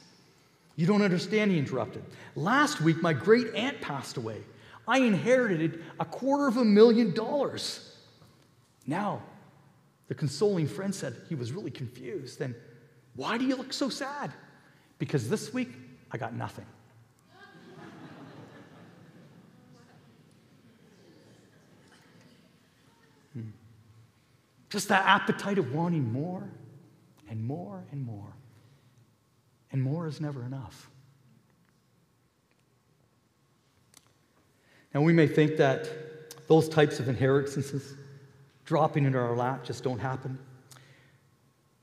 You 0.78 0.88
don't 0.88 1.02
understand, 1.02 1.52
he 1.52 1.60
interrupted. 1.60 2.02
Last 2.38 2.80
week, 2.80 3.02
my 3.02 3.12
great 3.12 3.54
aunt 3.54 3.82
passed 3.82 4.16
away. 4.16 4.38
I 4.88 5.00
inherited 5.00 5.84
a 6.00 6.06
quarter 6.06 6.48
of 6.48 6.56
a 6.56 6.64
million 6.64 7.14
dollars. 7.14 7.98
Now, 8.88 9.22
the 10.08 10.16
consoling 10.16 10.66
friend 10.66 10.96
said 10.96 11.14
he 11.28 11.36
was 11.36 11.52
really 11.52 11.72
confused. 11.72 12.40
Then, 12.40 12.56
why 13.18 13.38
do 13.38 13.44
you 13.44 13.58
look 13.58 13.74
so 13.74 13.90
sad? 13.90 14.32
Because 14.98 15.28
this 15.28 15.54
week, 15.54 15.74
I 16.14 16.18
got 16.18 16.34
nothing. 16.34 16.66
Just 24.70 24.90
that 24.90 25.06
appetite 25.06 25.58
of 25.58 25.74
wanting 25.74 26.12
more 26.12 26.50
and 27.30 27.44
more 27.46 27.84
and 27.92 28.06
more. 28.06 28.34
And 29.72 29.82
more 29.82 30.08
is 30.08 30.22
never 30.22 30.46
enough. 30.46 30.90
Now, 34.94 35.02
we 35.02 35.12
may 35.12 35.28
think 35.28 35.58
that 35.58 35.90
those 36.48 36.70
types 36.70 37.00
of 37.00 37.10
inheritances 37.10 37.96
dropping 38.64 39.06
into 39.06 39.20
our 39.20 39.36
lap 39.36 39.64
just 39.64 39.84
don't 39.84 40.00
happen. 40.00 40.40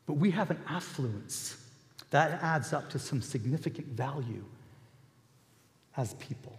But 0.07 0.15
we 0.15 0.31
have 0.31 0.51
an 0.51 0.59
affluence 0.67 1.57
that 2.11 2.43
adds 2.43 2.73
up 2.73 2.91
to 2.91 2.99
some 2.99 3.21
significant 3.21 3.89
value 3.89 4.45
as 5.97 6.15
people. 6.15 6.59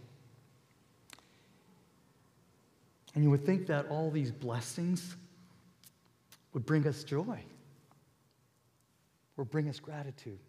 And 3.16 3.24
you 3.24 3.30
would 3.30 3.46
think 3.46 3.68
that 3.68 3.88
all 3.90 4.10
these 4.10 4.32
blessings 4.32 5.16
would 6.54 6.66
bring 6.66 6.88
us 6.88 7.04
joy 7.04 7.40
or 9.38 9.46
bring 9.46 9.68
us 9.70 9.80
gratitude. 9.80 10.40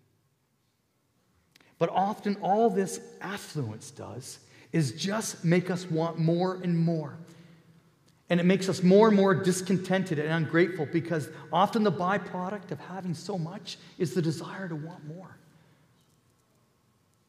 But 1.78 1.90
often, 1.90 2.36
all 2.36 2.70
this 2.70 3.00
affluence 3.20 3.90
does 3.90 4.38
is 4.72 4.92
just 4.92 5.44
make 5.44 5.70
us 5.70 5.90
want 5.90 6.18
more 6.18 6.60
and 6.62 6.78
more. 6.78 7.16
And 8.30 8.40
it 8.40 8.44
makes 8.44 8.68
us 8.68 8.82
more 8.82 9.08
and 9.08 9.16
more 9.16 9.34
discontented 9.34 10.18
and 10.18 10.28
ungrateful 10.30 10.86
because 10.86 11.28
often 11.52 11.82
the 11.82 11.92
byproduct 11.92 12.70
of 12.70 12.80
having 12.80 13.14
so 13.14 13.36
much 13.36 13.78
is 13.98 14.14
the 14.14 14.22
desire 14.22 14.68
to 14.68 14.76
want 14.76 15.06
more. 15.06 15.36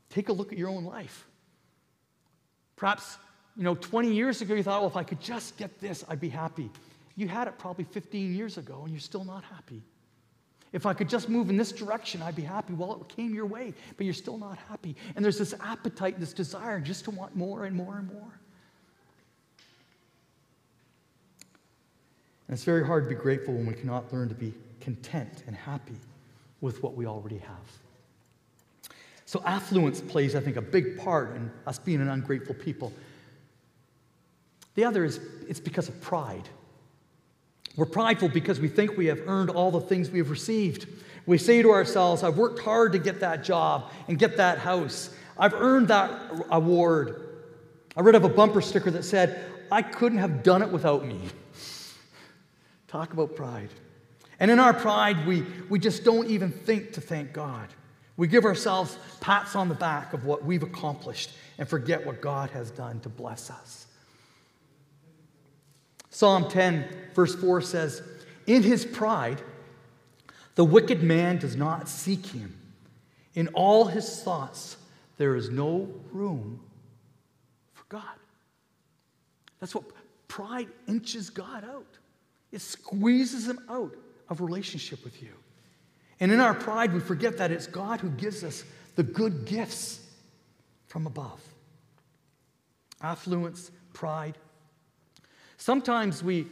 Take 0.09 0.29
a 0.29 0.33
look 0.33 0.53
at 0.53 0.57
your 0.57 0.69
own 0.69 0.85
life. 0.85 1.25
Perhaps, 2.77 3.17
you 3.57 3.63
know, 3.63 3.75
20 3.75 4.13
years 4.13 4.41
ago 4.41 4.53
you 4.53 4.63
thought, 4.63 4.81
well, 4.81 4.89
if 4.89 4.95
I 4.95 5.03
could 5.03 5.19
just 5.19 5.57
get 5.57 5.81
this, 5.81 6.03
I'd 6.07 6.21
be 6.21 6.29
happy. 6.29 6.69
You 7.15 7.27
had 7.27 7.47
it 7.47 7.57
probably 7.57 7.85
15 7.85 8.33
years 8.35 8.57
ago 8.57 8.81
and 8.83 8.91
you're 8.91 8.99
still 8.99 9.23
not 9.23 9.43
happy. 9.43 9.81
If 10.73 10.85
I 10.85 10.93
could 10.93 11.07
just 11.07 11.29
move 11.29 11.49
in 11.49 11.55
this 11.55 11.71
direction, 11.71 12.21
I'd 12.21 12.35
be 12.35 12.41
happy. 12.41 12.73
Well, 12.73 12.99
it 13.01 13.15
came 13.15 13.33
your 13.33 13.45
way, 13.45 13.73
but 13.95 14.05
you're 14.05 14.13
still 14.13 14.37
not 14.37 14.57
happy. 14.69 14.95
And 15.15 15.23
there's 15.23 15.37
this 15.37 15.53
appetite, 15.61 16.19
this 16.19 16.33
desire 16.33 16.81
just 16.81 17.05
to 17.05 17.11
want 17.11 17.33
more 17.35 17.63
and 17.63 17.73
more 17.73 17.97
and 17.97 18.11
more. 18.11 18.39
And 22.47 22.53
it's 22.53 22.65
very 22.65 22.85
hard 22.85 23.05
to 23.05 23.09
be 23.09 23.15
grateful 23.15 23.53
when 23.53 23.65
we 23.65 23.73
cannot 23.73 24.11
learn 24.11 24.27
to 24.29 24.35
be 24.35 24.53
content 24.81 25.43
and 25.47 25.55
happy 25.55 25.95
with 26.59 26.83
what 26.83 26.95
we 26.95 27.05
already 27.05 27.37
have. 27.37 28.91
So, 29.25 29.41
affluence 29.45 30.01
plays, 30.01 30.35
I 30.35 30.39
think, 30.39 30.55
a 30.55 30.61
big 30.61 30.97
part 30.99 31.35
in 31.35 31.49
us 31.65 31.79
being 31.79 32.01
an 32.01 32.09
ungrateful 32.09 32.53
people. 32.53 32.93
The 34.75 34.83
other 34.83 35.03
is 35.03 35.19
it's 35.47 35.59
because 35.59 35.87
of 35.87 35.99
pride. 36.01 36.47
We're 37.75 37.85
prideful 37.85 38.29
because 38.29 38.59
we 38.59 38.67
think 38.67 38.97
we 38.97 39.07
have 39.07 39.21
earned 39.27 39.49
all 39.49 39.71
the 39.71 39.81
things 39.81 40.09
we 40.09 40.19
have 40.19 40.29
received. 40.29 40.87
We 41.25 41.37
say 41.37 41.61
to 41.61 41.71
ourselves, 41.71 42.23
I've 42.23 42.37
worked 42.37 42.59
hard 42.59 42.93
to 42.93 42.99
get 42.99 43.19
that 43.19 43.43
job 43.43 43.91
and 44.07 44.17
get 44.17 44.37
that 44.37 44.59
house. 44.59 45.13
I've 45.37 45.53
earned 45.53 45.89
that 45.89 46.45
award. 46.49 47.21
I 47.97 48.01
read 48.01 48.15
of 48.15 48.23
a 48.23 48.29
bumper 48.29 48.61
sticker 48.61 48.91
that 48.91 49.03
said, 49.03 49.43
I 49.71 49.81
couldn't 49.81 50.19
have 50.19 50.43
done 50.43 50.61
it 50.61 50.69
without 50.69 51.05
me. 51.05 51.19
Talk 52.87 53.13
about 53.13 53.35
pride. 53.35 53.69
And 54.39 54.51
in 54.51 54.59
our 54.59 54.73
pride, 54.73 55.25
we, 55.25 55.45
we 55.69 55.79
just 55.79 56.03
don't 56.03 56.27
even 56.29 56.51
think 56.51 56.93
to 56.93 57.01
thank 57.01 57.33
God. 57.33 57.67
We 58.17 58.27
give 58.27 58.45
ourselves 58.45 58.97
pats 59.19 59.55
on 59.55 59.67
the 59.67 59.75
back 59.75 60.13
of 60.13 60.25
what 60.25 60.45
we've 60.45 60.63
accomplished 60.63 61.31
and 61.57 61.67
forget 61.67 62.05
what 62.05 62.21
God 62.21 62.49
has 62.51 62.71
done 62.71 62.99
to 63.01 63.09
bless 63.09 63.49
us. 63.49 63.84
Psalm 66.15 66.47
10, 66.47 66.87
verse 67.13 67.35
4 67.35 67.59
says, 67.59 68.01
In 68.47 68.63
his 68.63 68.85
pride, 68.85 69.41
The 70.55 70.63
wicked 70.63 71.03
man 71.03 71.39
does 71.39 71.57
not 71.57 71.89
seek 71.89 72.27
him. 72.27 72.57
In 73.33 73.49
all 73.49 73.83
his 73.83 74.23
thoughts, 74.23 74.77
there 75.17 75.35
is 75.35 75.49
no 75.49 75.93
room 76.13 76.61
for 77.73 77.83
God. 77.89 78.15
That's 79.59 79.75
what 79.75 79.83
pride 80.29 80.69
inches 80.87 81.29
God 81.29 81.65
out, 81.65 81.97
it 82.53 82.61
squeezes 82.61 83.49
him 83.49 83.59
out 83.67 83.93
of 84.29 84.39
relationship 84.39 85.03
with 85.03 85.21
you. 85.21 85.33
And 86.21 86.31
in 86.31 86.39
our 86.39 86.53
pride, 86.53 86.93
we 86.93 87.01
forget 87.01 87.39
that 87.39 87.51
it's 87.51 87.67
God 87.67 87.99
who 87.99 88.09
gives 88.11 88.41
us 88.45 88.63
the 88.95 89.03
good 89.03 89.43
gifts 89.45 89.99
from 90.87 91.07
above 91.07 91.41
affluence, 93.01 93.69
pride. 93.91 94.37
Sometimes 95.57 96.23
we, 96.23 96.47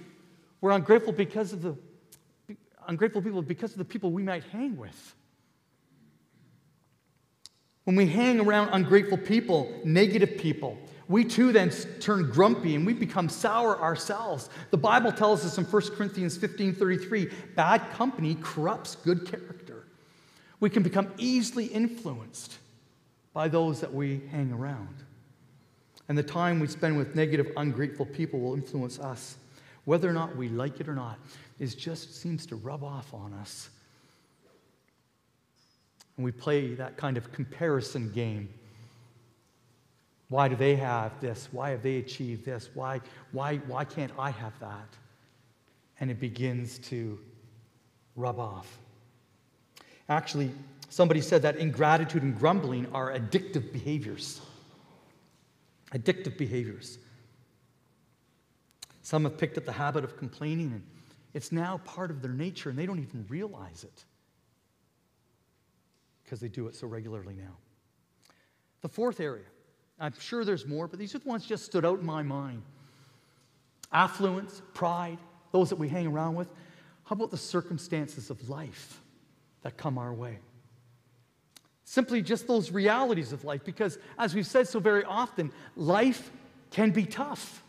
we're 0.62 0.72
ungrateful 0.72 1.14
because 1.14 1.54
of 1.54 1.62
the 1.62 1.76
ungrateful 2.88 3.22
people 3.22 3.42
because 3.42 3.72
of 3.72 3.78
the 3.78 3.86
people 3.86 4.12
we 4.12 4.24
might 4.24 4.44
hang 4.46 4.78
with. 4.78 5.16
When 7.86 7.96
we 7.96 8.08
hang 8.08 8.40
around 8.40 8.70
ungrateful 8.70 9.18
people, 9.18 9.74
negative 9.84 10.38
people, 10.38 10.78
we 11.10 11.26
too 11.26 11.52
then 11.52 11.70
turn 12.00 12.30
grumpy 12.30 12.76
and 12.76 12.86
we 12.86 12.94
become 12.94 13.28
sour 13.28 13.80
ourselves. 13.80 14.50
The 14.72 14.78
Bible 14.78 15.12
tells 15.12 15.46
us 15.46 15.58
in 15.58 15.66
1 15.66 15.82
Corinthians 15.96 16.38
15 16.38 16.76
33, 16.76 17.30
bad 17.56 17.92
company 17.92 18.38
corrupts 18.42 18.96
good 18.96 19.30
character. 19.30 19.86
We 20.60 20.70
can 20.70 20.82
become 20.82 21.12
easily 21.18 21.66
influenced 21.66 22.58
by 23.34 23.50
those 23.50 23.82
that 23.82 23.94
we 23.94 24.22
hang 24.32 24.54
around. 24.54 25.04
And 26.14 26.18
the 26.20 26.22
time 26.22 26.60
we 26.60 26.68
spend 26.68 26.96
with 26.96 27.16
negative, 27.16 27.52
ungrateful 27.58 28.06
people 28.06 28.40
will 28.40 28.54
influence 28.54 29.00
us. 29.00 29.36
Whether 29.86 30.08
or 30.08 30.14
not 30.14 30.38
we 30.38 30.48
like 30.48 30.80
it 30.80 30.88
or 30.88 30.94
not, 30.94 31.18
it 31.58 31.76
just 31.76 32.22
seems 32.22 32.46
to 32.46 32.56
rub 32.56 32.84
off 32.84 33.12
on 33.16 33.34
us. 33.34 33.72
And 36.16 36.24
we 36.24 36.32
play 36.32 36.76
that 36.76 36.98
kind 36.98 37.18
of 37.18 37.32
comparison 37.32 38.12
game. 38.12 38.48
Why 40.30 40.48
do 40.48 40.56
they 40.56 40.76
have 40.76 41.20
this? 41.20 41.50
Why 41.52 41.72
have 41.72 41.82
they 41.82 41.98
achieved 41.98 42.46
this? 42.46 42.70
Why, 42.76 43.02
why, 43.32 43.58
why 43.66 43.84
can't 43.84 44.12
I 44.20 44.30
have 44.30 44.54
that? 44.60 44.90
And 46.00 46.12
it 46.12 46.20
begins 46.20 46.78
to 46.90 47.18
rub 48.16 48.38
off. 48.38 48.78
Actually, 50.10 50.52
somebody 50.90 51.22
said 51.22 51.42
that 51.42 51.56
ingratitude 51.56 52.22
and 52.22 52.38
grumbling 52.38 52.86
are 52.94 53.12
addictive 53.12 53.74
behaviors. 53.74 54.42
Addictive 55.94 56.38
behaviors. 56.38 56.98
Some 59.02 59.24
have 59.26 59.38
picked 59.38 59.58
up 59.58 59.66
the 59.66 59.72
habit 59.72 60.04
of 60.04 60.18
complaining, 60.18 60.72
and 60.72 60.84
it's 61.34 61.52
now 61.52 61.78
part 61.86 62.10
of 62.10 62.22
their 62.22 62.32
nature, 62.32 62.70
and 62.70 62.80
they 62.80 62.86
don't 62.86 63.00
even 63.00 63.26
realize 63.30 63.84
it 63.84 64.06
because 66.24 66.40
they 66.40 66.48
do 66.48 66.68
it 66.68 66.76
so 66.76 66.88
regularly 66.88 67.36
now. 67.36 67.58
The 68.82 68.90
fourth 68.90 69.20
area, 69.20 69.46
I'm 70.00 70.14
sure 70.20 70.46
there's 70.46 70.66
more, 70.66 70.88
but 70.88 71.00
these 71.00 71.14
are 71.16 71.20
the 71.20 71.30
ones 71.30 71.46
just 71.46 71.66
stood 71.66 71.86
out 71.86 72.00
in 72.00 72.06
my 72.06 72.24
mind 72.24 72.64
affluence, 73.92 74.62
pride, 74.74 75.20
those 75.52 75.70
that 75.70 75.76
we 75.76 75.88
hang 75.88 76.08
around 76.08 76.34
with. 76.34 76.48
How 77.04 77.14
about 77.14 77.30
the 77.30 77.38
circumstances 77.38 78.32
of 78.32 78.50
life 78.50 79.00
that 79.62 79.78
come 79.78 80.00
our 80.00 80.14
way? 80.14 80.40
Simply 81.86 82.22
just 82.22 82.48
those 82.48 82.72
realities 82.72 83.34
of 83.34 83.44
life, 83.44 83.64
because 83.64 83.98
as 84.18 84.34
we've 84.34 84.48
said 84.48 84.68
so 84.68 84.80
very 84.80 85.04
often, 85.04 85.52
life 85.76 86.32
can 86.72 86.92
be 86.92 87.06
tough. 87.06 87.62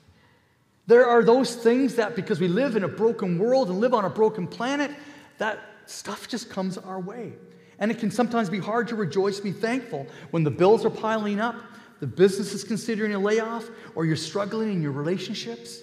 There 0.86 1.06
are 1.06 1.22
those 1.22 1.56
things 1.56 1.96
that, 1.96 2.14
because 2.14 2.40
we 2.40 2.48
live 2.48 2.76
in 2.76 2.84
a 2.84 2.88
broken 2.88 3.38
world 3.38 3.70
and 3.70 3.80
live 3.80 3.94
on 3.94 4.04
a 4.04 4.10
broken 4.10 4.46
planet, 4.46 4.90
that 5.38 5.58
stuff 5.86 6.28
just 6.28 6.50
comes 6.50 6.78
our 6.78 7.00
way. 7.00 7.32
And 7.78 7.90
it 7.90 7.98
can 7.98 8.10
sometimes 8.10 8.48
be 8.48 8.60
hard 8.60 8.88
to 8.88 8.96
rejoice, 8.96 9.40
be 9.40 9.52
thankful 9.52 10.06
when 10.30 10.44
the 10.44 10.50
bills 10.50 10.84
are 10.84 10.90
piling 10.90 11.40
up, 11.40 11.56
the 12.00 12.06
business 12.06 12.52
is 12.52 12.64
considering 12.64 13.14
a 13.14 13.18
layoff, 13.18 13.68
or 13.94 14.04
you're 14.04 14.16
struggling 14.16 14.72
in 14.72 14.82
your 14.82 14.92
relationships. 14.92 15.80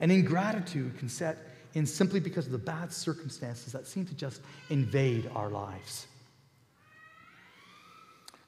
And 0.00 0.12
ingratitude 0.12 0.96
can 0.98 1.08
set 1.08 1.38
in 1.74 1.86
simply 1.86 2.20
because 2.20 2.46
of 2.46 2.52
the 2.52 2.58
bad 2.58 2.92
circumstances 2.92 3.72
that 3.72 3.86
seem 3.86 4.06
to 4.06 4.14
just 4.14 4.40
invade 4.70 5.30
our 5.34 5.48
lives. 5.48 6.06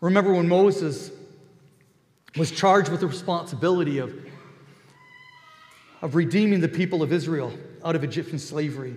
Remember 0.01 0.33
when 0.33 0.49
Moses 0.49 1.11
was 2.37 2.51
charged 2.51 2.91
with 2.91 3.01
the 3.01 3.07
responsibility 3.07 3.99
of 3.99 4.15
of 6.03 6.15
redeeming 6.15 6.61
the 6.61 6.69
people 6.69 7.03
of 7.03 7.13
Israel 7.13 7.53
out 7.85 7.95
of 7.95 8.05
Egyptian 8.05 8.39
slavery. 8.39 8.97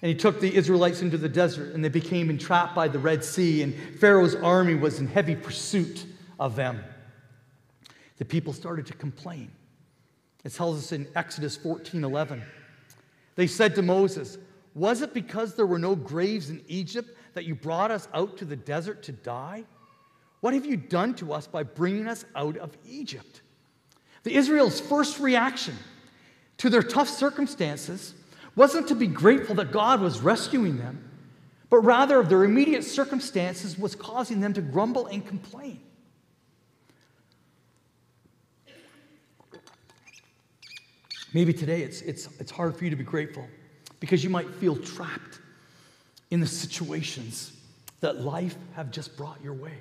And 0.00 0.08
he 0.08 0.14
took 0.14 0.40
the 0.40 0.54
Israelites 0.54 1.02
into 1.02 1.18
the 1.18 1.28
desert, 1.28 1.74
and 1.74 1.84
they 1.84 1.88
became 1.88 2.30
entrapped 2.30 2.74
by 2.74 2.86
the 2.86 3.00
Red 3.00 3.24
Sea, 3.24 3.62
and 3.62 3.74
Pharaoh's 3.98 4.36
army 4.36 4.74
was 4.74 5.00
in 5.00 5.08
heavy 5.08 5.34
pursuit 5.34 6.06
of 6.38 6.54
them. 6.54 6.84
The 8.18 8.24
people 8.24 8.52
started 8.52 8.86
to 8.86 8.92
complain. 8.92 9.50
It 10.44 10.54
tells 10.54 10.78
us 10.78 10.92
in 10.92 11.08
Exodus 11.16 11.56
14 11.56 12.04
11. 12.04 12.42
They 13.34 13.48
said 13.48 13.74
to 13.74 13.82
Moses, 13.82 14.38
Was 14.74 15.02
it 15.02 15.12
because 15.14 15.54
there 15.54 15.66
were 15.66 15.78
no 15.80 15.96
graves 15.96 16.48
in 16.48 16.62
Egypt 16.68 17.16
that 17.34 17.44
you 17.44 17.56
brought 17.56 17.90
us 17.90 18.08
out 18.14 18.36
to 18.38 18.44
the 18.44 18.56
desert 18.56 19.02
to 19.04 19.12
die? 19.12 19.64
What 20.40 20.54
have 20.54 20.64
you 20.66 20.76
done 20.76 21.14
to 21.14 21.32
us 21.32 21.46
by 21.46 21.62
bringing 21.62 22.06
us 22.06 22.24
out 22.34 22.56
of 22.56 22.76
Egypt? 22.86 23.42
The 24.22 24.34
Israel's 24.34 24.80
first 24.80 25.18
reaction 25.18 25.74
to 26.58 26.70
their 26.70 26.82
tough 26.82 27.08
circumstances 27.08 28.14
wasn't 28.54 28.88
to 28.88 28.94
be 28.94 29.06
grateful 29.06 29.54
that 29.56 29.72
God 29.72 30.00
was 30.00 30.20
rescuing 30.20 30.78
them, 30.78 31.08
but 31.70 31.78
rather 31.78 32.22
their 32.22 32.44
immediate 32.44 32.84
circumstances 32.84 33.78
was 33.78 33.94
causing 33.94 34.40
them 34.40 34.52
to 34.54 34.60
grumble 34.60 35.06
and 35.06 35.26
complain. 35.26 35.80
Maybe 41.34 41.52
today 41.52 41.82
it's, 41.82 42.00
it's, 42.02 42.28
it's 42.40 42.50
hard 42.50 42.74
for 42.74 42.84
you 42.84 42.90
to 42.90 42.96
be 42.96 43.04
grateful 43.04 43.46
because 44.00 44.24
you 44.24 44.30
might 44.30 44.48
feel 44.54 44.76
trapped 44.76 45.40
in 46.30 46.40
the 46.40 46.46
situations 46.46 47.52
that 48.00 48.20
life 48.20 48.56
have 48.74 48.90
just 48.90 49.16
brought 49.16 49.42
your 49.42 49.54
way. 49.54 49.78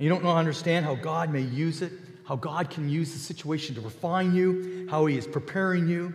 And 0.00 0.06
you 0.06 0.08
don't 0.08 0.24
know, 0.24 0.34
understand 0.34 0.86
how 0.86 0.94
God 0.94 1.30
may 1.30 1.42
use 1.42 1.82
it, 1.82 1.92
how 2.26 2.34
God 2.34 2.70
can 2.70 2.88
use 2.88 3.12
the 3.12 3.18
situation 3.18 3.74
to 3.74 3.82
refine 3.82 4.34
you, 4.34 4.88
how 4.90 5.04
He 5.04 5.18
is 5.18 5.26
preparing 5.26 5.90
you. 5.90 6.14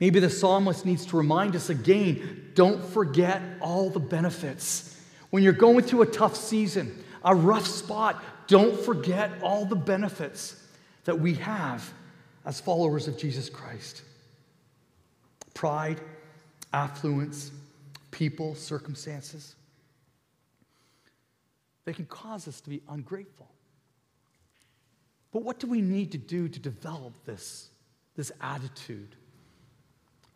Maybe 0.00 0.20
the 0.20 0.30
psalmist 0.30 0.86
needs 0.86 1.04
to 1.06 1.18
remind 1.18 1.54
us 1.54 1.68
again 1.68 2.52
don't 2.54 2.82
forget 2.82 3.42
all 3.60 3.90
the 3.90 4.00
benefits. 4.00 4.98
When 5.28 5.42
you're 5.42 5.52
going 5.52 5.84
through 5.84 6.00
a 6.00 6.06
tough 6.06 6.34
season, 6.34 7.04
a 7.22 7.34
rough 7.34 7.66
spot, 7.66 8.24
don't 8.46 8.80
forget 8.80 9.30
all 9.42 9.66
the 9.66 9.76
benefits 9.76 10.56
that 11.04 11.20
we 11.20 11.34
have 11.34 11.92
as 12.46 12.58
followers 12.58 13.06
of 13.06 13.18
Jesus 13.18 13.50
Christ 13.50 14.00
pride, 15.52 16.00
affluence, 16.72 17.50
people, 18.12 18.54
circumstances. 18.54 19.56
They 21.86 21.94
can 21.94 22.04
cause 22.04 22.46
us 22.46 22.60
to 22.60 22.68
be 22.68 22.82
ungrateful. 22.90 23.48
But 25.32 25.42
what 25.42 25.58
do 25.58 25.66
we 25.66 25.80
need 25.80 26.12
to 26.12 26.18
do 26.18 26.48
to 26.48 26.58
develop 26.58 27.14
this, 27.24 27.70
this 28.16 28.32
attitude 28.40 29.16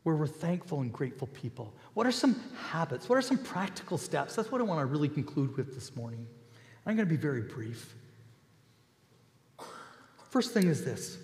where 0.05 0.15
we're 0.15 0.27
thankful 0.27 0.81
and 0.81 0.93
grateful 0.93 1.27
people? 1.27 1.75
What 1.95 2.07
are 2.07 2.13
some 2.13 2.41
habits? 2.71 3.09
What 3.09 3.19
are 3.19 3.23
some 3.23 3.39
practical 3.39 3.99
steps? 3.99 4.37
That's 4.37 4.51
what 4.51 4.61
I 4.61 4.65
want 4.65 4.81
to 4.81 4.87
really 4.87 5.09
conclude 5.09 5.57
with 5.57 5.75
this 5.75 5.95
morning. 5.97 6.27
I'm 6.87 6.97
going 6.97 7.07
to 7.07 7.15
be 7.15 7.21
very 7.21 7.43
brief. 7.43 7.95
First 10.31 10.55
thing 10.55 10.69
is 10.69 10.85
this 10.85 11.19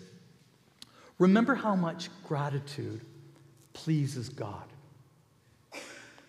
remember 1.19 1.55
how 1.55 1.77
much 1.77 2.11
gratitude 2.25 3.01
pleases 3.73 4.29
God. 4.29 4.65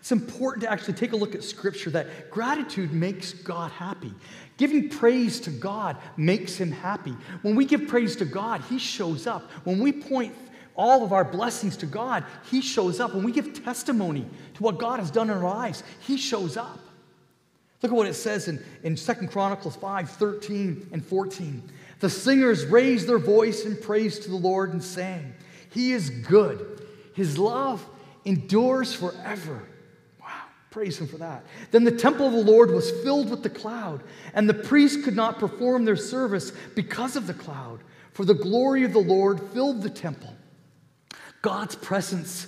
It's 0.08 0.12
important 0.12 0.62
to 0.62 0.72
actually 0.72 0.94
take 0.94 1.12
a 1.12 1.16
look 1.16 1.34
at 1.34 1.44
scripture 1.44 1.90
that 1.90 2.30
gratitude 2.30 2.94
makes 2.94 3.34
God 3.34 3.70
happy. 3.72 4.14
Giving 4.56 4.88
praise 4.88 5.38
to 5.40 5.50
God 5.50 5.98
makes 6.16 6.56
him 6.56 6.72
happy. 6.72 7.14
When 7.42 7.54
we 7.54 7.66
give 7.66 7.88
praise 7.88 8.16
to 8.16 8.24
God, 8.24 8.62
he 8.70 8.78
shows 8.78 9.26
up. 9.26 9.50
When 9.64 9.80
we 9.80 9.92
point 9.92 10.34
all 10.74 11.04
of 11.04 11.12
our 11.12 11.26
blessings 11.26 11.76
to 11.76 11.86
God, 11.86 12.24
he 12.50 12.62
shows 12.62 13.00
up. 13.00 13.14
When 13.14 13.22
we 13.22 13.32
give 13.32 13.62
testimony 13.62 14.24
to 14.54 14.62
what 14.62 14.78
God 14.78 14.98
has 14.98 15.10
done 15.10 15.28
in 15.28 15.36
our 15.36 15.44
lives, 15.44 15.82
he 16.00 16.16
shows 16.16 16.56
up. 16.56 16.80
Look 17.82 17.92
at 17.92 17.94
what 17.94 18.08
it 18.08 18.14
says 18.14 18.48
in, 18.48 18.64
in 18.82 18.96
2 18.96 19.12
Chronicles 19.26 19.76
5 19.76 20.08
13 20.08 20.88
and 20.90 21.04
14. 21.04 21.62
The 22.00 22.08
singers 22.08 22.64
raised 22.64 23.06
their 23.06 23.18
voice 23.18 23.66
in 23.66 23.76
praise 23.76 24.18
to 24.20 24.30
the 24.30 24.36
Lord 24.36 24.72
and 24.72 24.82
sang, 24.82 25.34
He 25.68 25.92
is 25.92 26.08
good. 26.08 26.80
His 27.12 27.36
love 27.36 27.86
endures 28.24 28.94
forever. 28.94 29.68
Praise 30.70 30.98
him 31.00 31.06
for 31.06 31.16
that. 31.16 31.44
Then 31.70 31.84
the 31.84 31.90
temple 31.90 32.26
of 32.26 32.32
the 32.32 32.52
Lord 32.52 32.70
was 32.70 32.90
filled 33.02 33.30
with 33.30 33.42
the 33.42 33.50
cloud, 33.50 34.02
and 34.34 34.48
the 34.48 34.54
priests 34.54 35.02
could 35.02 35.16
not 35.16 35.38
perform 35.38 35.84
their 35.84 35.96
service 35.96 36.52
because 36.74 37.16
of 37.16 37.26
the 37.26 37.34
cloud, 37.34 37.80
for 38.12 38.24
the 38.24 38.34
glory 38.34 38.84
of 38.84 38.92
the 38.92 38.98
Lord 38.98 39.40
filled 39.52 39.82
the 39.82 39.90
temple. 39.90 40.34
God's 41.40 41.74
presence 41.76 42.46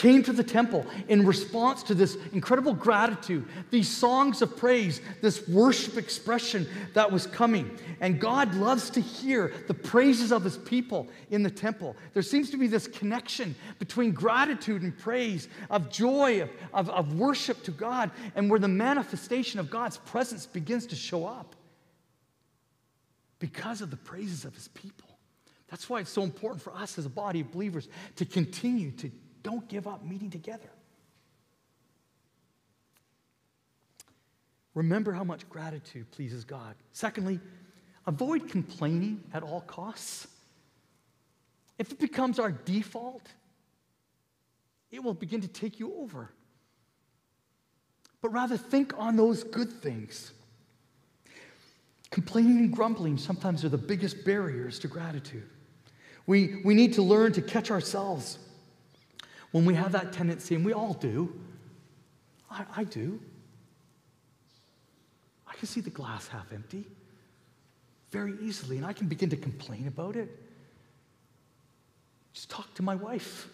came 0.00 0.22
to 0.22 0.32
the 0.32 0.42
temple 0.42 0.86
in 1.08 1.26
response 1.26 1.82
to 1.82 1.94
this 1.94 2.16
incredible 2.32 2.72
gratitude, 2.72 3.46
these 3.70 3.86
songs 3.86 4.40
of 4.40 4.56
praise, 4.56 5.02
this 5.20 5.46
worship 5.46 5.98
expression 5.98 6.66
that 6.94 7.12
was 7.12 7.26
coming. 7.26 7.78
And 8.00 8.18
God 8.18 8.54
loves 8.54 8.88
to 8.90 9.00
hear 9.02 9.52
the 9.68 9.74
praises 9.74 10.32
of 10.32 10.42
his 10.42 10.56
people 10.56 11.06
in 11.28 11.42
the 11.42 11.50
temple. 11.50 11.96
There 12.14 12.22
seems 12.22 12.48
to 12.48 12.56
be 12.56 12.66
this 12.66 12.86
connection 12.86 13.54
between 13.78 14.12
gratitude 14.12 14.80
and 14.80 14.96
praise, 14.96 15.48
of 15.68 15.90
joy, 15.90 16.44
of, 16.44 16.50
of, 16.72 16.88
of 16.88 17.18
worship 17.18 17.62
to 17.64 17.70
God, 17.70 18.10
and 18.34 18.48
where 18.48 18.58
the 18.58 18.68
manifestation 18.68 19.60
of 19.60 19.68
God's 19.68 19.98
presence 19.98 20.46
begins 20.46 20.86
to 20.86 20.96
show 20.96 21.26
up 21.26 21.54
because 23.38 23.82
of 23.82 23.90
the 23.90 23.98
praises 23.98 24.46
of 24.46 24.54
his 24.54 24.68
people. 24.68 25.10
That's 25.68 25.90
why 25.90 26.00
it's 26.00 26.10
so 26.10 26.22
important 26.22 26.62
for 26.62 26.74
us 26.74 26.98
as 26.98 27.04
a 27.04 27.10
body 27.10 27.40
of 27.40 27.52
believers 27.52 27.86
to 28.16 28.24
continue 28.24 28.92
to 28.92 29.10
don't 29.42 29.66
give 29.68 29.86
up 29.86 30.04
meeting 30.04 30.30
together. 30.30 30.70
Remember 34.74 35.12
how 35.12 35.24
much 35.24 35.48
gratitude 35.48 36.10
pleases 36.10 36.44
God. 36.44 36.74
Secondly, 36.92 37.40
avoid 38.06 38.48
complaining 38.48 39.22
at 39.34 39.42
all 39.42 39.62
costs. 39.62 40.28
If 41.78 41.92
it 41.92 41.98
becomes 41.98 42.38
our 42.38 42.52
default, 42.52 43.26
it 44.90 45.02
will 45.02 45.14
begin 45.14 45.40
to 45.40 45.48
take 45.48 45.80
you 45.80 45.94
over. 45.96 46.30
But 48.22 48.30
rather 48.30 48.56
think 48.56 48.92
on 48.98 49.16
those 49.16 49.44
good 49.44 49.72
things. 49.72 50.32
Complaining 52.10 52.58
and 52.58 52.72
grumbling 52.72 53.16
sometimes 53.16 53.64
are 53.64 53.68
the 53.68 53.78
biggest 53.78 54.24
barriers 54.24 54.78
to 54.80 54.88
gratitude. 54.88 55.48
We, 56.26 56.60
we 56.64 56.74
need 56.74 56.92
to 56.94 57.02
learn 57.02 57.32
to 57.32 57.42
catch 57.42 57.70
ourselves 57.70 58.38
when 59.52 59.64
we 59.64 59.74
have 59.74 59.92
that 59.92 60.12
tendency, 60.12 60.54
and 60.54 60.64
we 60.64 60.72
all 60.72 60.94
do, 60.94 61.34
I, 62.50 62.64
I 62.76 62.84
do. 62.84 63.20
I 65.46 65.54
can 65.54 65.66
see 65.66 65.80
the 65.80 65.90
glass 65.90 66.28
half 66.28 66.52
empty 66.52 66.86
very 68.10 68.34
easily, 68.40 68.76
and 68.76 68.86
I 68.86 68.92
can 68.92 69.08
begin 69.08 69.30
to 69.30 69.36
complain 69.36 69.86
about 69.86 70.16
it. 70.16 70.28
Just 72.32 72.50
talk 72.50 72.72
to 72.74 72.82
my 72.82 72.94
wife. 72.94 73.48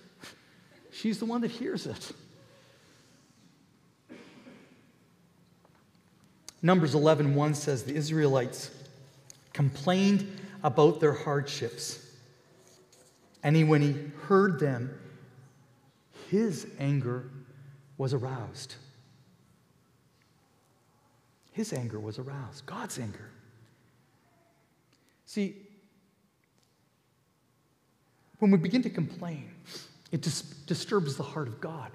She's 0.93 1.19
the 1.19 1.25
one 1.25 1.41
that 1.43 1.51
hears 1.51 1.87
it. 1.87 2.13
Numbers 6.63 6.95
11 6.95 7.35
1 7.35 7.55
says 7.55 7.85
the 7.85 7.95
Israelites 7.95 8.71
complained 9.53 10.27
about 10.63 11.01
their 11.01 11.13
hardships. 11.13 12.03
And 13.43 13.69
when 13.69 13.83
he 13.83 13.95
heard 14.23 14.59
them, 14.59 14.91
his 16.31 16.67
anger 16.79 17.31
was 17.99 18.15
aroused. 18.15 18.75
His 21.53 21.73
anger 21.73 21.99
was 21.99 22.19
aroused, 22.19 22.67
God's 22.67 22.99
anger. 22.99 23.31
See, 25.25 25.57
when 28.39 28.51
we 28.51 28.59
begin 28.59 28.83
to 28.83 28.91
complain, 28.91 29.51
it 30.13 30.21
dis- 30.21 30.43
disturbs 30.43 31.17
the 31.17 31.23
heart 31.23 31.49
of 31.49 31.61
God. 31.61 31.91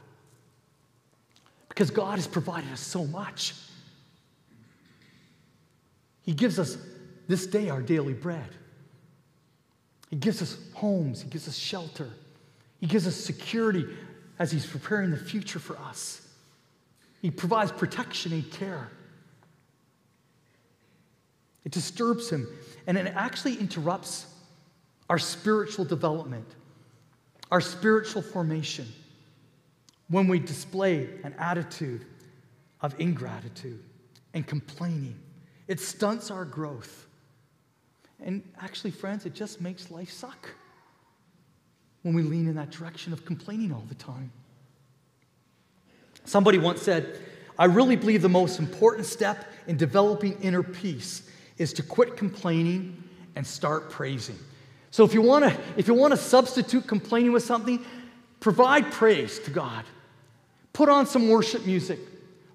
Because 1.69 1.91
God 1.91 2.15
has 2.15 2.27
provided 2.27 2.71
us 2.71 2.81
so 2.81 3.05
much. 3.05 3.53
He 6.23 6.33
gives 6.33 6.59
us 6.59 6.77
this 7.27 7.47
day 7.47 7.69
our 7.69 7.81
daily 7.81 8.13
bread. 8.13 8.49
He 10.09 10.17
gives 10.17 10.41
us 10.41 10.57
homes, 10.73 11.21
He 11.21 11.29
gives 11.29 11.47
us 11.47 11.55
shelter, 11.55 12.09
He 12.79 12.87
gives 12.87 13.07
us 13.07 13.15
security 13.15 13.85
as 14.41 14.51
He's 14.51 14.65
preparing 14.65 15.11
the 15.11 15.17
future 15.17 15.59
for 15.59 15.77
us. 15.77 16.27
He 17.21 17.29
provides 17.29 17.71
protection 17.71 18.33
and 18.33 18.51
care. 18.51 18.89
It 21.63 21.71
disturbs 21.71 22.31
Him, 22.31 22.47
and 22.87 22.97
it 22.97 23.13
actually 23.15 23.59
interrupts 23.59 24.25
our 25.11 25.19
spiritual 25.19 25.85
development, 25.85 26.47
our 27.51 27.61
spiritual 27.61 28.23
formation, 28.23 28.87
when 30.07 30.27
we 30.27 30.39
display 30.39 31.07
an 31.23 31.35
attitude 31.37 32.03
of 32.81 32.99
ingratitude 32.99 33.83
and 34.33 34.47
complaining. 34.47 35.19
It 35.67 35.79
stunts 35.79 36.31
our 36.31 36.45
growth. 36.45 37.05
And 38.19 38.41
actually, 38.59 38.91
friends, 38.91 39.27
it 39.27 39.35
just 39.35 39.61
makes 39.61 39.91
life 39.91 40.09
suck 40.09 40.49
when 42.03 42.13
we 42.13 42.23
lean 42.23 42.47
in 42.47 42.55
that 42.55 42.71
direction 42.71 43.13
of 43.13 43.25
complaining 43.25 43.71
all 43.71 43.83
the 43.87 43.95
time. 43.95 44.31
Somebody 46.25 46.57
once 46.57 46.81
said, 46.81 47.19
I 47.57 47.65
really 47.65 47.95
believe 47.95 48.21
the 48.21 48.29
most 48.29 48.59
important 48.59 49.05
step 49.05 49.45
in 49.67 49.77
developing 49.77 50.39
inner 50.41 50.63
peace 50.63 51.29
is 51.57 51.73
to 51.73 51.83
quit 51.83 52.17
complaining 52.17 53.03
and 53.35 53.45
start 53.45 53.89
praising. 53.89 54.37
So 54.89 55.05
if 55.05 55.13
you 55.13 55.21
want 55.21 55.45
to 55.45 55.57
if 55.77 55.87
you 55.87 55.93
want 55.93 56.11
to 56.11 56.17
substitute 56.17 56.87
complaining 56.87 57.31
with 57.31 57.43
something, 57.43 57.83
provide 58.39 58.91
praise 58.91 59.39
to 59.39 59.51
God. 59.51 59.85
Put 60.73 60.89
on 60.89 61.05
some 61.05 61.29
worship 61.29 61.65
music. 61.65 61.99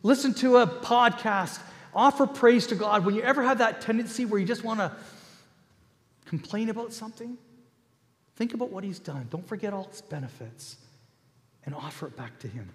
Listen 0.02 0.34
to 0.34 0.58
a 0.58 0.66
podcast. 0.66 1.60
Offer 1.94 2.26
praise 2.26 2.66
to 2.68 2.74
God. 2.74 3.04
When 3.06 3.14
you 3.14 3.22
ever 3.22 3.42
have 3.42 3.58
that 3.58 3.80
tendency 3.80 4.24
where 4.24 4.38
you 4.38 4.46
just 4.46 4.64
want 4.64 4.80
to 4.80 4.92
complain 6.26 6.68
about 6.68 6.92
something, 6.92 7.38
Think 8.36 8.54
about 8.54 8.70
what 8.70 8.84
he's 8.84 8.98
done. 8.98 9.26
Don't 9.30 9.46
forget 9.46 9.72
all 9.72 9.84
his 9.84 10.02
benefits 10.02 10.76
and 11.64 11.74
offer 11.74 12.06
it 12.06 12.16
back 12.16 12.38
to 12.40 12.48
him. 12.48 12.70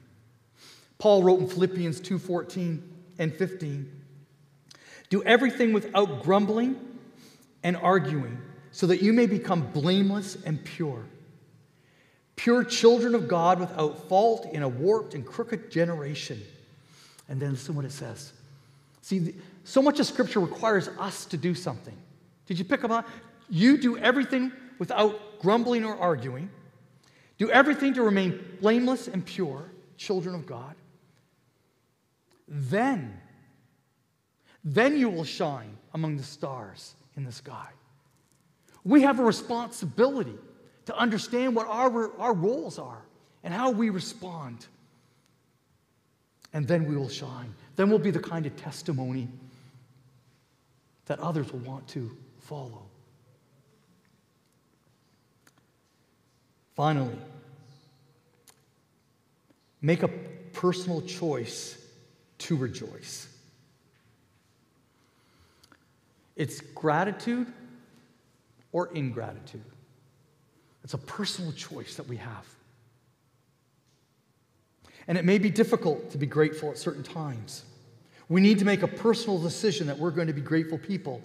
Paul 0.98 1.24
wrote 1.24 1.40
in 1.40 1.48
Philippians 1.48 2.00
2:14 2.02 2.82
and 3.18 3.34
15, 3.34 3.92
"Do 5.10 5.24
everything 5.24 5.72
without 5.72 6.24
grumbling 6.24 7.00
and 7.64 7.78
arguing, 7.78 8.40
so 8.72 8.88
that 8.88 9.02
you 9.02 9.14
may 9.14 9.28
become 9.28 9.72
blameless 9.72 10.38
and 10.46 10.64
pure, 10.64 11.06
pure 12.36 12.64
children 12.64 13.14
of 13.14 13.28
God 13.28 13.60
without 13.60 14.10
fault 14.10 14.46
in 14.52 14.64
a 14.64 14.68
warped 14.68 15.14
and 15.14 15.26
crooked 15.26 15.72
generation." 15.72 16.42
And 17.30 17.40
then 17.40 17.52
listen 17.52 17.76
what 17.76 17.86
it 17.86 17.92
says. 17.92 18.34
See, 19.02 19.36
so 19.64 19.82
much 19.82 20.00
of 20.00 20.06
scripture 20.08 20.40
requires 20.40 20.88
us 20.88 21.26
to 21.26 21.38
do 21.38 21.54
something. 21.54 21.96
Did 22.48 22.58
you 22.60 22.66
pick 22.66 22.84
up 22.84 22.92
on? 22.92 23.06
You 23.50 23.78
do 23.78 23.98
everything 23.98 24.52
without 24.82 25.40
grumbling 25.40 25.86
or 25.86 25.96
arguing. 25.96 26.50
Do 27.38 27.52
everything 27.52 27.94
to 27.94 28.02
remain 28.02 28.44
blameless 28.62 29.08
and 29.08 29.24
pure, 29.24 29.70
children 29.96 30.34
of 30.34 30.48
God. 30.48 30.74
Then, 32.48 33.22
then 34.64 34.98
you 34.98 35.08
will 35.08 35.24
shine 35.24 35.78
among 35.94 36.18
the 36.18 36.24
stars 36.24 36.96
in 37.16 37.24
the 37.24 37.32
sky. 37.32 37.68
We 38.84 39.04
have 39.04 39.20
a 39.20 39.24
responsibility 39.24 40.34
to 40.88 40.98
understand 40.98 41.56
what 41.56 41.68
our, 41.68 42.20
our 42.20 42.34
roles 42.34 42.80
are 42.80 43.04
and 43.44 43.54
how 43.54 43.70
we 43.70 43.92
respond. 43.92 44.66
And 46.54 46.68
then 46.68 46.90
we 46.90 46.98
will 46.98 47.08
shine. 47.08 47.54
Then 47.76 47.92
we'll 47.92 48.00
be 48.00 48.10
the 48.10 48.20
kind 48.20 48.48
of 48.48 48.56
testimony 48.56 49.28
that 51.06 51.20
others 51.20 51.54
will 51.54 51.60
want 51.60 51.88
to 51.90 52.18
follow. 52.40 52.88
Finally, 56.76 57.18
make 59.82 60.04
a 60.04 60.08
personal 60.54 61.02
choice 61.02 61.78
to 62.38 62.56
rejoice. 62.56 63.28
It's 66.36 66.62
gratitude 66.62 67.52
or 68.72 68.88
ingratitude. 68.94 69.64
It's 70.84 70.94
a 70.94 70.98
personal 70.98 71.52
choice 71.52 71.96
that 71.96 72.08
we 72.08 72.18
have. 72.18 72.46
And 75.08 75.18
it 75.18 75.26
may 75.26 75.38
be 75.38 75.50
difficult 75.50 76.12
to 76.12 76.18
be 76.18 76.26
grateful 76.26 76.70
at 76.70 76.78
certain 76.78 77.04
times. 77.04 77.64
We 78.30 78.40
need 78.40 78.60
to 78.60 78.66
make 78.66 78.82
a 78.82 78.88
personal 78.88 79.40
decision 79.40 79.88
that 79.88 80.00
we're 80.00 80.12
going 80.12 80.28
to 80.28 80.34
be 80.34 80.42
grateful 80.42 80.78
people, 80.78 81.22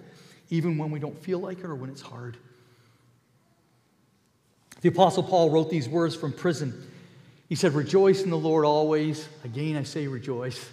even 0.49 0.77
when 0.77 0.91
we 0.91 0.99
don't 0.99 1.17
feel 1.23 1.39
like 1.39 1.59
it 1.59 1.65
or 1.65 1.75
when 1.75 1.89
it's 1.89 2.01
hard. 2.01 2.37
The 4.81 4.89
Apostle 4.89 5.23
Paul 5.23 5.49
wrote 5.49 5.69
these 5.69 5.89
words 5.89 6.15
from 6.15 6.33
prison. 6.33 6.87
He 7.49 7.55
said, 7.55 7.73
Rejoice 7.73 8.23
in 8.23 8.29
the 8.29 8.37
Lord 8.37 8.65
always. 8.65 9.27
Again, 9.43 9.75
I 9.75 9.83
say 9.83 10.07
rejoice. 10.07 10.69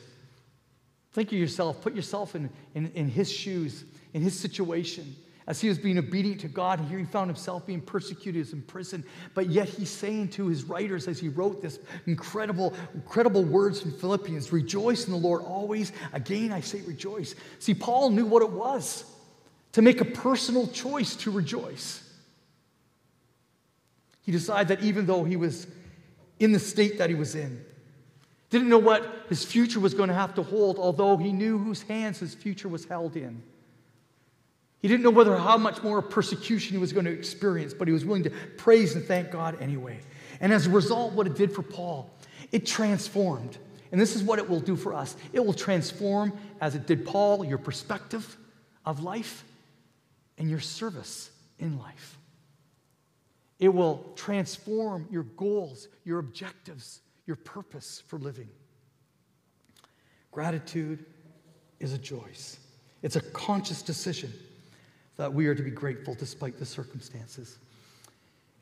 Think 1.12 1.28
of 1.28 1.38
yourself, 1.38 1.80
put 1.80 1.94
yourself 1.94 2.34
in, 2.34 2.50
in, 2.74 2.90
in 2.94 3.08
his 3.08 3.30
shoes, 3.30 3.84
in 4.12 4.22
his 4.22 4.38
situation. 4.38 5.14
As 5.46 5.60
he 5.60 5.68
was 5.68 5.78
being 5.78 5.98
obedient 5.98 6.40
to 6.40 6.48
God, 6.48 6.80
here 6.80 6.98
he 6.98 7.04
found 7.04 7.28
himself 7.28 7.66
being 7.66 7.82
persecuted, 7.82 8.40
as 8.40 8.52
in 8.54 8.62
prison. 8.62 9.04
But 9.34 9.50
yet 9.50 9.68
he's 9.68 9.90
saying 9.90 10.28
to 10.30 10.48
his 10.48 10.64
writers 10.64 11.06
as 11.06 11.20
he 11.20 11.28
wrote 11.28 11.60
this 11.60 11.78
incredible, 12.06 12.72
incredible 12.94 13.44
words 13.44 13.80
from 13.80 13.92
Philippians 13.92 14.52
Rejoice 14.52 15.06
in 15.06 15.12
the 15.12 15.18
Lord 15.18 15.42
always. 15.42 15.92
Again, 16.12 16.50
I 16.50 16.60
say 16.60 16.80
rejoice. 16.82 17.34
See, 17.58 17.74
Paul 17.74 18.10
knew 18.10 18.24
what 18.24 18.42
it 18.42 18.50
was 18.50 19.04
to 19.72 19.82
make 19.82 20.00
a 20.00 20.04
personal 20.04 20.66
choice 20.68 21.14
to 21.16 21.30
rejoice. 21.30 22.03
He 24.24 24.32
decided 24.32 24.68
that 24.68 24.84
even 24.84 25.06
though 25.06 25.24
he 25.24 25.36
was 25.36 25.66
in 26.38 26.52
the 26.52 26.58
state 26.58 26.98
that 26.98 27.08
he 27.08 27.14
was 27.14 27.34
in. 27.34 27.64
Didn't 28.50 28.68
know 28.68 28.78
what 28.78 29.26
his 29.28 29.44
future 29.44 29.80
was 29.80 29.94
going 29.94 30.08
to 30.08 30.14
have 30.14 30.34
to 30.34 30.42
hold, 30.42 30.78
although 30.78 31.16
he 31.16 31.32
knew 31.32 31.58
whose 31.58 31.82
hands 31.82 32.18
his 32.18 32.34
future 32.34 32.68
was 32.68 32.84
held 32.84 33.16
in. 33.16 33.42
He 34.80 34.88
didn't 34.88 35.02
know 35.02 35.10
whether 35.10 35.36
how 35.36 35.56
much 35.56 35.82
more 35.82 36.02
persecution 36.02 36.72
he 36.72 36.78
was 36.78 36.92
going 36.92 37.06
to 37.06 37.12
experience, 37.12 37.72
but 37.72 37.88
he 37.88 37.92
was 37.92 38.04
willing 38.04 38.24
to 38.24 38.30
praise 38.58 38.94
and 38.94 39.04
thank 39.04 39.30
God 39.30 39.60
anyway. 39.60 39.98
And 40.40 40.52
as 40.52 40.66
a 40.66 40.70
result, 40.70 41.14
what 41.14 41.26
it 41.26 41.36
did 41.36 41.52
for 41.52 41.62
Paul, 41.62 42.10
it 42.52 42.66
transformed. 42.66 43.56
And 43.92 44.00
this 44.00 44.14
is 44.14 44.22
what 44.22 44.38
it 44.38 44.48
will 44.48 44.60
do 44.60 44.76
for 44.76 44.92
us 44.92 45.16
it 45.32 45.40
will 45.44 45.54
transform, 45.54 46.36
as 46.60 46.74
it 46.74 46.86
did 46.86 47.06
Paul, 47.06 47.44
your 47.44 47.58
perspective 47.58 48.36
of 48.84 49.02
life 49.02 49.44
and 50.36 50.50
your 50.50 50.60
service 50.60 51.30
in 51.58 51.78
life. 51.78 52.18
It 53.58 53.68
will 53.68 54.12
transform 54.16 55.06
your 55.10 55.22
goals, 55.22 55.88
your 56.04 56.18
objectives, 56.18 57.00
your 57.26 57.36
purpose 57.36 58.02
for 58.06 58.18
living. 58.18 58.48
Gratitude 60.32 61.04
is 61.80 61.92
a 61.92 61.98
choice, 61.98 62.58
it's 63.02 63.16
a 63.16 63.20
conscious 63.20 63.82
decision 63.82 64.32
that 65.16 65.32
we 65.32 65.46
are 65.46 65.54
to 65.54 65.62
be 65.62 65.70
grateful 65.70 66.14
despite 66.14 66.58
the 66.58 66.66
circumstances. 66.66 67.58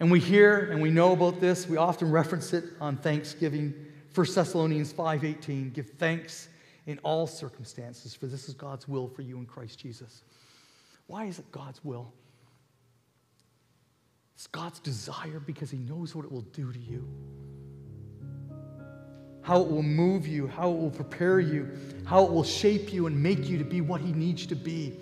And 0.00 0.11
we 0.11 0.20
hear 0.20 0.70
and 0.70 0.83
we 0.83 0.90
know 0.90 1.12
about 1.12 1.40
this, 1.40 1.68
we 1.68 1.76
often 1.76 2.11
reference 2.11 2.52
it 2.52 2.64
on 2.81 2.96
Thanksgiving. 2.96 3.72
1 4.14 4.35
Thessalonians 4.35 4.92
5:18, 4.92 5.72
give 5.72 5.90
thanks 5.98 6.48
in 6.87 6.98
all 6.98 7.26
circumstances, 7.26 8.14
for 8.14 8.26
this 8.26 8.48
is 8.48 8.55
God's 8.55 8.88
will 8.88 9.09
for 9.09 9.22
you 9.22 9.38
in 9.38 9.46
Christ 9.46 9.78
Jesus. 9.78 10.22
Why 11.07 11.24
is 11.24 11.38
it 11.38 11.50
God's 11.52 11.83
will? 11.85 12.12
It's 14.35 14.47
God's 14.47 14.81
desire 14.81 15.40
because 15.40 15.71
He 15.71 15.79
knows 15.79 16.14
what 16.14 16.25
it 16.25 16.33
will 16.33 16.42
do 16.42 16.73
to 16.73 16.79
you. 16.79 17.07
How 19.42 19.61
it 19.61 19.68
will 19.68 19.83
move 19.83 20.27
you, 20.27 20.47
how 20.47 20.71
it 20.71 20.79
will 20.79 20.90
prepare 20.90 21.40
you, 21.40 21.68
how 22.05 22.25
it 22.25 22.31
will 22.31 22.45
shape 22.45 22.92
you 22.92 23.07
and 23.07 23.21
make 23.21 23.49
you 23.49 23.59
to 23.59 23.64
be 23.64 23.81
what 23.81 24.01
He 24.01 24.12
needs 24.12 24.47
to 24.47 24.55
be 24.55 24.97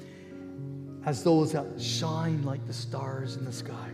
as 1.04 1.22
those 1.22 1.52
that 1.52 1.80
shine 1.80 2.42
like 2.42 2.66
the 2.66 2.72
stars 2.72 3.36
in 3.36 3.44
the 3.44 3.52
sky. 3.52 3.90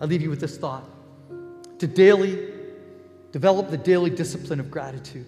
I 0.00 0.06
leave 0.06 0.22
you 0.22 0.30
with 0.30 0.40
this 0.40 0.56
thought 0.56 0.84
to 1.78 1.86
daily 1.86 2.52
develop 3.32 3.70
the 3.70 3.76
daily 3.76 4.10
discipline 4.10 4.58
of 4.58 4.70
gratitude. 4.70 5.26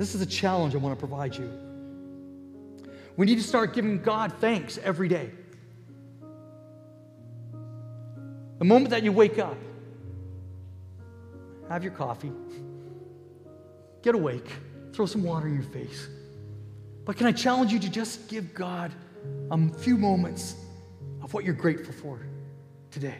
This 0.00 0.14
is 0.14 0.22
a 0.22 0.26
challenge 0.26 0.74
I 0.74 0.78
want 0.78 0.98
to 0.98 1.06
provide 1.06 1.36
you. 1.36 1.52
We 3.18 3.26
need 3.26 3.34
to 3.34 3.42
start 3.42 3.74
giving 3.74 4.00
God 4.00 4.32
thanks 4.40 4.78
every 4.78 5.08
day. 5.08 5.30
The 8.58 8.64
moment 8.64 8.88
that 8.92 9.02
you 9.02 9.12
wake 9.12 9.38
up, 9.38 9.58
have 11.68 11.84
your 11.84 11.92
coffee, 11.92 12.32
get 14.00 14.14
awake, 14.14 14.48
throw 14.94 15.04
some 15.04 15.22
water 15.22 15.48
in 15.48 15.52
your 15.52 15.64
face. 15.64 16.08
But 17.04 17.18
can 17.18 17.26
I 17.26 17.32
challenge 17.32 17.70
you 17.70 17.78
to 17.80 17.90
just 17.90 18.26
give 18.26 18.54
God 18.54 18.92
a 19.50 19.68
few 19.80 19.98
moments 19.98 20.54
of 21.22 21.34
what 21.34 21.44
you're 21.44 21.52
grateful 21.52 21.92
for 21.92 22.26
today? 22.90 23.18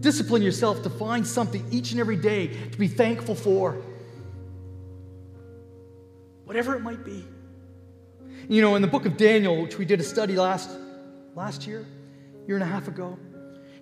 Discipline 0.00 0.40
yourself 0.40 0.82
to 0.84 0.88
find 0.88 1.26
something 1.26 1.66
each 1.70 1.90
and 1.90 2.00
every 2.00 2.16
day 2.16 2.46
to 2.46 2.78
be 2.78 2.88
thankful 2.88 3.34
for. 3.34 3.76
Whatever 6.48 6.74
it 6.74 6.80
might 6.80 7.04
be. 7.04 7.26
You 8.48 8.62
know, 8.62 8.74
in 8.74 8.80
the 8.80 8.88
book 8.88 9.04
of 9.04 9.18
Daniel, 9.18 9.60
which 9.60 9.76
we 9.76 9.84
did 9.84 10.00
a 10.00 10.02
study 10.02 10.34
last, 10.34 10.70
last 11.34 11.66
year, 11.66 11.84
year 12.46 12.56
and 12.56 12.62
a 12.62 12.66
half 12.66 12.88
ago, 12.88 13.18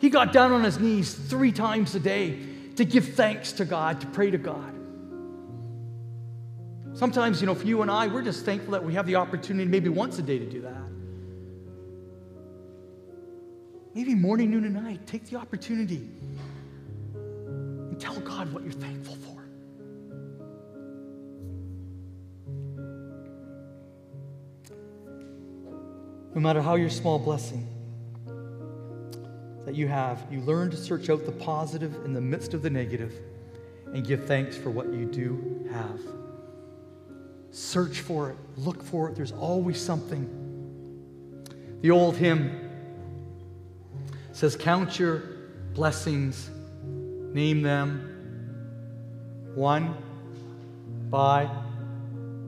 he 0.00 0.10
got 0.10 0.32
down 0.32 0.50
on 0.50 0.64
his 0.64 0.80
knees 0.80 1.14
three 1.14 1.52
times 1.52 1.94
a 1.94 2.00
day 2.00 2.36
to 2.74 2.84
give 2.84 3.14
thanks 3.14 3.52
to 3.52 3.64
God, 3.64 4.00
to 4.00 4.08
pray 4.08 4.32
to 4.32 4.38
God. 4.38 4.74
Sometimes, 6.94 7.40
you 7.40 7.46
know, 7.46 7.54
for 7.54 7.68
you 7.68 7.82
and 7.82 7.90
I, 7.90 8.08
we're 8.08 8.22
just 8.22 8.44
thankful 8.44 8.72
that 8.72 8.84
we 8.84 8.94
have 8.94 9.06
the 9.06 9.14
opportunity 9.14 9.70
maybe 9.70 9.88
once 9.88 10.18
a 10.18 10.22
day 10.22 10.40
to 10.40 10.46
do 10.46 10.62
that. 10.62 10.82
Maybe 13.94 14.16
morning, 14.16 14.50
noon, 14.50 14.64
and 14.64 14.74
night, 14.74 15.06
take 15.06 15.30
the 15.30 15.36
opportunity 15.36 16.10
and 17.14 18.00
tell 18.00 18.18
God 18.18 18.52
what 18.52 18.64
you're 18.64 18.72
thankful 18.72 19.14
for. 19.14 19.35
No 26.36 26.42
matter 26.42 26.60
how 26.60 26.74
your 26.74 26.90
small 26.90 27.18
blessing 27.18 27.66
that 29.64 29.74
you 29.74 29.88
have, 29.88 30.22
you 30.30 30.42
learn 30.42 30.70
to 30.70 30.76
search 30.76 31.08
out 31.08 31.24
the 31.24 31.32
positive 31.32 32.04
in 32.04 32.12
the 32.12 32.20
midst 32.20 32.52
of 32.52 32.60
the 32.60 32.68
negative 32.68 33.14
and 33.86 34.06
give 34.06 34.26
thanks 34.26 34.54
for 34.54 34.68
what 34.68 34.92
you 34.92 35.06
do 35.06 35.66
have. 35.72 35.98
Search 37.52 38.00
for 38.00 38.28
it, 38.28 38.36
look 38.58 38.82
for 38.82 39.08
it. 39.08 39.16
There's 39.16 39.32
always 39.32 39.80
something. 39.80 40.28
The 41.80 41.90
old 41.90 42.18
hymn 42.18 42.70
says, 44.32 44.56
Count 44.56 44.98
your 44.98 45.22
blessings, 45.72 46.50
name 46.84 47.62
them 47.62 48.12
one 49.54 49.96
by 51.08 51.46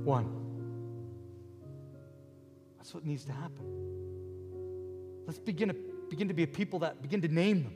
one. 0.04 0.38
That's 2.88 2.94
what 2.94 3.04
needs 3.04 3.26
to 3.26 3.32
happen. 3.32 3.66
Let's 5.26 5.38
begin 5.38 5.68
to 5.68 5.76
begin 6.08 6.28
to 6.28 6.32
be 6.32 6.44
a 6.44 6.46
people 6.46 6.78
that 6.78 7.02
begin 7.02 7.20
to 7.20 7.28
name 7.28 7.64
them, 7.64 7.74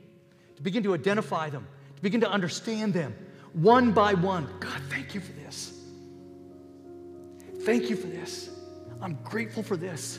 to 0.57 0.63
begin 0.63 0.83
to 0.85 0.95
identify 0.95 1.51
them, 1.51 1.67
to 1.97 2.01
begin 2.01 2.23
to 2.23 2.31
understand 2.31 2.95
them 2.95 3.15
one 3.53 3.93
by 3.93 4.15
one. 4.15 4.49
God, 4.59 4.81
thank 4.89 5.15
you 5.15 5.21
for 5.21 5.33
this. 5.33 5.79
Thank 7.61 7.91
you 7.91 7.97
for 7.97 8.07
this. 8.07 8.49
I'm 9.03 9.19
grateful 9.23 9.63
for 9.63 9.77
this. 9.77 10.19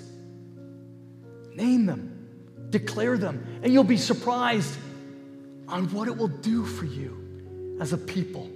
Name 1.56 1.88
them, 1.88 2.27
declare 2.69 3.17
them, 3.17 3.62
and 3.63 3.73
you'll 3.73 3.84
be 3.84 3.97
surprised 3.97 4.77
on 5.67 5.91
what 5.91 6.08
it 6.08 6.15
will 6.15 6.27
do 6.27 6.65
for 6.67 6.86
you 6.86 7.79
as 7.82 7.93
a 7.93 7.97
people. 7.97 8.47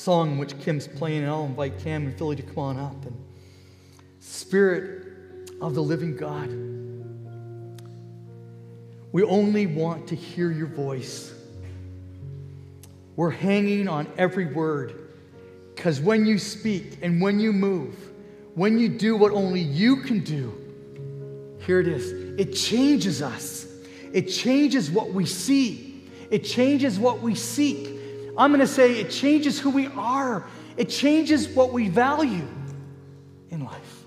Song 0.00 0.38
which 0.38 0.58
Kim's 0.60 0.88
playing, 0.88 1.24
and 1.24 1.30
I'll 1.30 1.44
invite 1.44 1.78
Cam 1.80 2.06
and 2.06 2.16
Philly 2.16 2.34
to 2.36 2.42
come 2.42 2.58
on 2.58 2.78
up. 2.78 3.04
And 3.04 3.22
Spirit 4.18 5.50
of 5.60 5.74
the 5.74 5.82
living 5.82 6.16
God. 6.16 6.48
We 9.12 9.22
only 9.24 9.66
want 9.66 10.08
to 10.08 10.16
hear 10.16 10.50
your 10.50 10.68
voice. 10.68 11.34
We're 13.16 13.30
hanging 13.30 13.88
on 13.88 14.06
every 14.16 14.46
word 14.46 15.10
because 15.74 16.00
when 16.00 16.24
you 16.24 16.38
speak 16.38 16.98
and 17.02 17.20
when 17.20 17.38
you 17.38 17.52
move, 17.52 17.94
when 18.54 18.78
you 18.78 18.88
do 18.88 19.16
what 19.16 19.32
only 19.32 19.60
you 19.60 19.96
can 19.96 20.20
do, 20.20 20.54
here 21.66 21.80
it 21.80 21.88
is. 21.88 22.12
It 22.40 22.54
changes 22.54 23.20
us. 23.20 23.66
It 24.14 24.28
changes 24.28 24.90
what 24.90 25.10
we 25.10 25.26
see. 25.26 26.08
It 26.30 26.44
changes 26.44 26.98
what 26.98 27.20
we 27.20 27.34
seek. 27.34 27.99
I'm 28.36 28.50
going 28.50 28.60
to 28.60 28.66
say 28.66 29.00
it 29.00 29.10
changes 29.10 29.58
who 29.58 29.70
we 29.70 29.86
are. 29.88 30.46
It 30.76 30.88
changes 30.88 31.48
what 31.48 31.72
we 31.72 31.88
value 31.88 32.46
in 33.50 33.64
life 33.64 34.04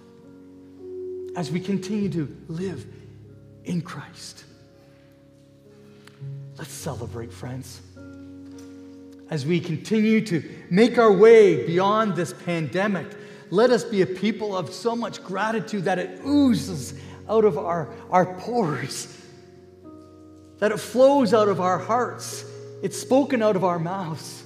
as 1.36 1.52
we 1.52 1.60
continue 1.60 2.10
to 2.10 2.36
live 2.48 2.86
in 3.66 3.82
Christ. 3.82 4.46
Let's 6.58 6.72
celebrate, 6.72 7.32
friends. 7.32 7.82
As 9.30 9.46
we 9.46 9.60
continue 9.60 10.22
to 10.28 10.44
make 10.70 10.98
our 10.98 11.12
way 11.12 11.66
beyond 11.66 12.16
this 12.16 12.34
pandemic, 12.34 13.08
let 13.50 13.70
us 13.72 13.84
be 13.84 14.02
a 14.02 14.06
people 14.06 14.56
of 14.56 14.74
so 14.74 14.96
much 14.96 15.24
gratitude 15.24 15.86
that 15.86 16.00
it 16.00 16.22
oozes 16.26 16.94
out 17.30 17.46
of 17.46 17.58
our, 17.58 17.94
our 18.10 18.26
pores, 18.36 19.18
that 20.60 20.72
it 20.72 20.80
flows 20.80 21.34
out 21.34 21.48
of 21.48 21.60
our 21.60 21.80
hearts, 21.80 22.46
it's 22.84 22.98
spoken 22.98 23.41
out 23.41 23.56
of 23.56 23.63
our 23.63 23.80
mouths 23.80 24.43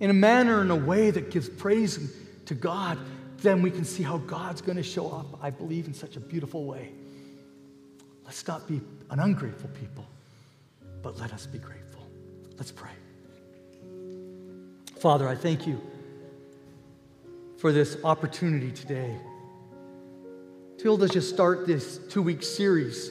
in 0.00 0.10
a 0.10 0.14
manner, 0.14 0.62
in 0.62 0.72
a 0.72 0.76
way 0.76 1.12
that 1.12 1.30
gives 1.30 1.48
praise 1.48 2.12
to 2.46 2.54
God 2.54 2.98
then 3.44 3.60
we 3.62 3.70
can 3.70 3.84
see 3.84 4.02
how 4.02 4.16
God's 4.18 4.62
going 4.62 4.76
to 4.76 4.82
show 4.82 5.10
up, 5.10 5.26
I 5.40 5.50
believe, 5.50 5.86
in 5.86 5.94
such 5.94 6.16
a 6.16 6.20
beautiful 6.20 6.64
way. 6.64 6.90
Let's 8.24 8.44
not 8.48 8.66
be 8.66 8.80
an 9.10 9.20
ungrateful 9.20 9.68
people, 9.78 10.06
but 11.02 11.18
let 11.18 11.32
us 11.32 11.46
be 11.46 11.58
grateful. 11.58 12.02
Let's 12.56 12.72
pray. 12.72 12.90
Father, 14.98 15.28
I 15.28 15.34
thank 15.34 15.66
you 15.66 15.78
for 17.58 17.70
this 17.70 17.98
opportunity 18.02 18.72
today 18.72 19.14
to 20.78 20.84
able 20.84 20.98
to 20.98 21.08
just 21.08 21.28
start 21.28 21.66
this 21.66 21.98
two 22.08 22.22
week 22.22 22.42
series 22.42 23.10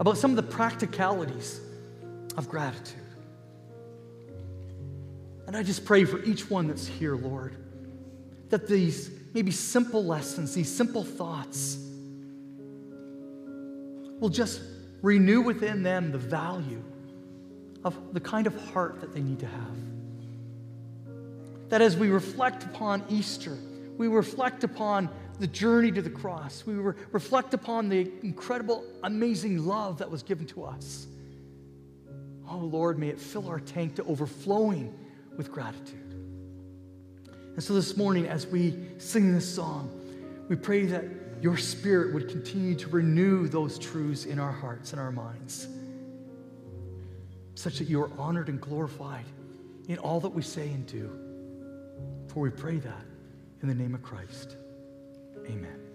about 0.00 0.16
some 0.16 0.30
of 0.30 0.36
the 0.36 0.42
practicalities 0.42 1.60
of 2.38 2.48
gratitude. 2.48 3.07
And 5.48 5.56
I 5.56 5.62
just 5.62 5.86
pray 5.86 6.04
for 6.04 6.22
each 6.24 6.50
one 6.50 6.68
that's 6.68 6.86
here, 6.86 7.16
Lord, 7.16 7.56
that 8.50 8.68
these 8.68 9.10
maybe 9.32 9.50
simple 9.50 10.04
lessons, 10.04 10.52
these 10.54 10.70
simple 10.70 11.02
thoughts 11.02 11.78
will 14.20 14.28
just 14.28 14.60
renew 15.00 15.40
within 15.40 15.82
them 15.82 16.12
the 16.12 16.18
value 16.18 16.82
of 17.82 18.12
the 18.12 18.20
kind 18.20 18.46
of 18.46 18.54
heart 18.72 19.00
that 19.00 19.14
they 19.14 19.22
need 19.22 19.38
to 19.38 19.46
have. 19.46 19.76
That 21.70 21.80
as 21.80 21.96
we 21.96 22.10
reflect 22.10 22.64
upon 22.64 23.04
Easter, 23.08 23.56
we 23.96 24.06
reflect 24.06 24.64
upon 24.64 25.08
the 25.40 25.46
journey 25.46 25.90
to 25.92 26.02
the 26.02 26.10
cross, 26.10 26.64
we 26.66 26.74
re- 26.74 26.92
reflect 27.10 27.54
upon 27.54 27.88
the 27.88 28.12
incredible, 28.22 28.84
amazing 29.02 29.64
love 29.64 29.96
that 29.98 30.10
was 30.10 30.22
given 30.22 30.46
to 30.48 30.64
us. 30.64 31.06
Oh 32.50 32.58
Lord, 32.58 32.98
may 32.98 33.08
it 33.08 33.18
fill 33.18 33.48
our 33.48 33.60
tank 33.60 33.94
to 33.94 34.04
overflowing 34.04 34.92
with 35.38 35.50
gratitude. 35.50 36.12
And 37.54 37.64
so 37.64 37.72
this 37.72 37.96
morning, 37.96 38.26
as 38.26 38.46
we 38.46 38.76
sing 38.98 39.32
this 39.32 39.52
song, 39.52 39.90
we 40.48 40.56
pray 40.56 40.84
that 40.86 41.04
your 41.40 41.56
Spirit 41.56 42.12
would 42.12 42.28
continue 42.28 42.74
to 42.74 42.88
renew 42.88 43.48
those 43.48 43.78
truths 43.78 44.26
in 44.26 44.38
our 44.38 44.52
hearts 44.52 44.92
and 44.92 45.00
our 45.00 45.12
minds, 45.12 45.68
such 47.54 47.78
that 47.78 47.88
you 47.88 48.02
are 48.02 48.10
honored 48.18 48.48
and 48.48 48.60
glorified 48.60 49.24
in 49.88 49.98
all 49.98 50.20
that 50.20 50.28
we 50.28 50.42
say 50.42 50.68
and 50.68 50.86
do. 50.86 51.10
For 52.28 52.40
we 52.40 52.50
pray 52.50 52.76
that 52.76 53.04
in 53.62 53.68
the 53.68 53.74
name 53.74 53.94
of 53.94 54.02
Christ. 54.02 54.56
Amen. 55.46 55.87